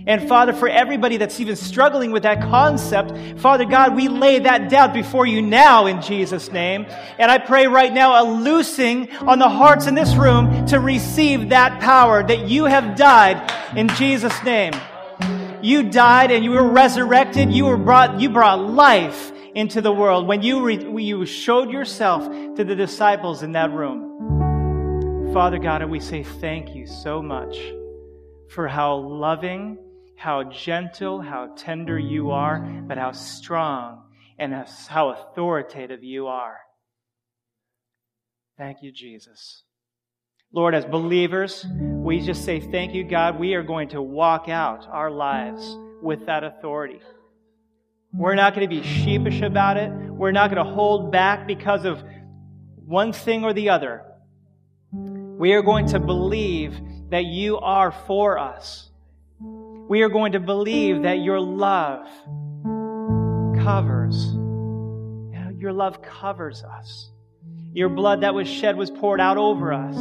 And 0.06 0.28
Father, 0.28 0.52
for 0.52 0.68
everybody 0.68 1.16
that's 1.16 1.40
even 1.40 1.56
struggling 1.56 2.12
with 2.12 2.24
that 2.24 2.42
concept, 2.42 3.40
Father 3.40 3.64
God, 3.64 3.96
we 3.96 4.10
lay 4.10 4.40
that 4.40 4.70
doubt 4.70 4.94
before 4.94 5.26
you 5.26 5.42
now 5.42 5.86
in 5.86 6.02
Jesus' 6.02 6.52
name. 6.52 6.86
And 7.18 7.32
I 7.32 7.38
pray 7.38 7.68
right 7.68 7.94
now 7.94 8.22
a 8.22 8.24
loosing 8.30 9.10
on 9.18 9.40
the 9.40 9.48
hearts 9.48 9.88
in 9.88 9.96
this 9.96 10.16
room 10.16 10.66
to 10.68 10.80
receive 10.80 11.50
that 11.50 11.80
power 11.80 12.22
that 12.22 12.50
you 12.50 12.66
have 12.66 12.98
died 12.98 13.50
in 13.78 13.88
Jesus' 13.90 14.44
name. 14.44 14.74
You 15.62 15.90
died 15.90 16.32
and 16.32 16.44
you 16.44 16.52
were 16.52 16.68
resurrected. 16.68 17.54
You 17.54 17.66
were 17.66 17.78
brought, 17.78 18.20
you 18.20 18.30
brought 18.30 18.60
life 18.60 19.32
into 19.56 19.80
the 19.80 19.92
world 19.92 20.28
when 20.28 20.42
you, 20.42 20.66
re, 20.66 20.78
when 20.86 21.06
you 21.06 21.26
showed 21.26 21.72
yourself 21.72 22.26
to 22.58 22.64
the 22.66 22.76
disciples 22.76 23.42
in 23.42 23.54
that 23.54 23.72
room. 23.72 25.32
Father 25.34 25.60
God, 25.60 25.82
and 25.82 25.90
we 25.90 26.02
say 26.02 26.24
thank 26.24 26.76
you 26.76 26.86
so 26.86 27.22
much 27.22 27.58
for 28.54 28.68
how 28.68 28.96
loving 28.96 29.78
how 30.24 30.44
gentle, 30.44 31.22
how 31.22 31.54
tender 31.58 32.00
you 32.00 32.32
are, 32.32 32.60
but 32.88 32.98
how 32.98 33.12
strong 33.12 34.04
and 34.40 34.54
how 34.88 35.10
authoritative 35.10 36.02
you 36.02 36.28
are. 36.28 36.58
Thank 38.58 38.78
you, 38.82 38.94
Jesus. 38.94 39.64
Lord, 40.54 40.76
as 40.76 40.86
believers, 40.86 41.66
we 41.70 42.22
just 42.22 42.46
say 42.46 42.62
thank 42.62 42.94
you, 42.94 43.04
God. 43.04 43.38
We 43.38 43.56
are 43.56 43.64
going 43.64 43.90
to 43.90 44.02
walk 44.02 44.48
out 44.48 44.88
our 44.88 45.12
lives 45.12 45.78
with 46.02 46.28
that 46.28 46.46
authority. 46.46 47.02
We're 48.14 48.36
not 48.36 48.56
going 48.56 48.70
to 48.70 48.74
be 48.74 48.84
sheepish 48.84 49.42
about 49.42 49.76
it. 49.76 49.92
We're 49.92 50.32
not 50.32 50.54
going 50.54 50.66
to 50.66 50.72
hold 50.72 51.12
back 51.12 51.48
because 51.48 51.84
of 51.84 52.02
one 52.86 53.12
thing 53.12 53.44
or 53.44 53.52
the 53.52 53.70
other. 53.72 54.04
We 54.92 55.52
are 55.54 55.64
going 55.64 55.88
to 55.88 56.00
believe 56.00 56.80
that 57.14 57.26
you 57.26 57.58
are 57.60 57.92
for 57.92 58.38
us 58.38 58.90
we 59.88 60.02
are 60.02 60.10
going 60.10 60.32
to 60.32 60.40
believe 60.40 61.04
that 61.04 61.20
your 61.20 61.40
love 61.40 62.08
covers. 63.64 64.34
Your 65.58 65.72
love 65.72 66.02
covers 66.02 66.64
us. 66.64 67.10
Your 67.74 67.90
blood 67.90 68.22
that 68.22 68.34
was 68.34 68.48
shed 68.48 68.76
was 68.76 68.90
poured 68.90 69.22
out 69.22 69.38
over 69.38 69.72
us. 69.72 69.96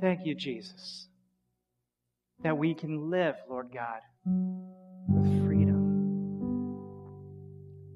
Thank 0.00 0.26
you, 0.26 0.34
Jesus, 0.34 1.08
that 2.42 2.58
we 2.58 2.74
can 2.74 3.10
live, 3.10 3.36
Lord 3.48 3.68
God, 3.72 4.00
with 5.08 5.46
freedom. 5.46 6.78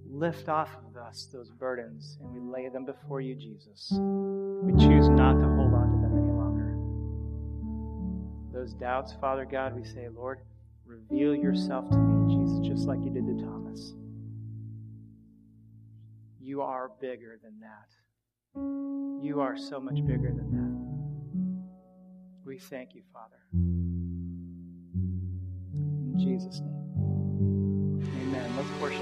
Lift 0.07 0.49
off 0.49 0.71
of 0.87 0.97
us 0.97 1.29
those 1.33 1.51
burdens 1.51 2.19
and 2.21 2.31
we 2.33 2.41
lay 2.41 2.69
them 2.69 2.85
before 2.85 3.21
you, 3.21 3.35
Jesus. 3.35 3.91
We 3.93 4.73
choose 4.73 5.09
not 5.09 5.41
to 5.41 5.50
those 8.61 8.75
doubts, 8.75 9.15
Father 9.23 9.47
God, 9.47 9.75
we 9.75 9.83
say, 9.85 10.09
Lord, 10.15 10.41
reveal 10.85 11.35
yourself 11.35 11.89
to 11.89 11.97
me, 11.97 12.37
Jesus, 12.37 12.59
just 12.59 12.87
like 12.87 13.03
you 13.03 13.09
did 13.09 13.27
to 13.27 13.43
Thomas. 13.43 13.95
You 16.39 16.61
are 16.61 16.91
bigger 17.01 17.41
than 17.43 17.59
that. 17.61 17.89
You 19.25 19.41
are 19.41 19.57
so 19.57 19.81
much 19.81 20.05
bigger 20.07 20.31
than 20.37 20.51
that. 20.53 20.77
We 22.45 22.59
thank 22.59 22.95
you, 22.95 23.01
Father. 23.15 23.39
In 26.03 26.19
Jesus' 26.19 26.61
name. 26.61 28.03
Amen. 28.21 28.57
Let's 28.59 28.69
worship. 28.83 29.01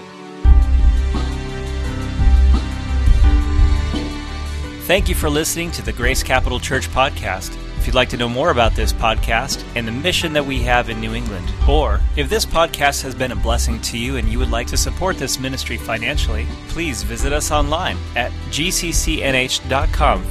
Thank 4.87 5.09
you 5.09 5.17
for 5.17 5.29
listening 5.29 5.73
to 5.73 5.83
the 5.83 5.93
Grace 5.93 6.23
Capital 6.23 6.61
Church 6.61 6.89
podcast 6.91 7.57
you'd 7.89 7.95
like 7.95 8.11
to 8.11 8.19
know 8.19 8.29
more 8.29 8.51
about 8.51 8.75
this 8.75 8.93
podcast 8.93 9.65
and 9.75 9.89
the 9.89 9.93
mission 9.93 10.35
that 10.35 10.45
we 10.45 10.61
have 10.61 10.91
in 10.91 11.01
New 11.01 11.15
England, 11.15 11.51
or 11.67 12.03
if 12.17 12.29
this 12.29 12.45
podcast 12.45 13.03
has 13.03 13.15
been 13.15 13.33
a 13.33 13.37
blessing 13.37 13.81
to 13.81 13.97
you 13.97 14.19
and 14.19 14.29
you 14.29 14.39
would 14.39 14.51
like 14.51 14.67
to 14.67 14.77
support 14.77 15.17
this 15.17 15.41
ministry 15.41 15.79
financially, 15.79 16.47
please 16.69 17.03
visit 17.03 17.33
us 17.33 17.51
online 17.51 17.97
at 18.15 18.31
gccnh.com 18.51 20.23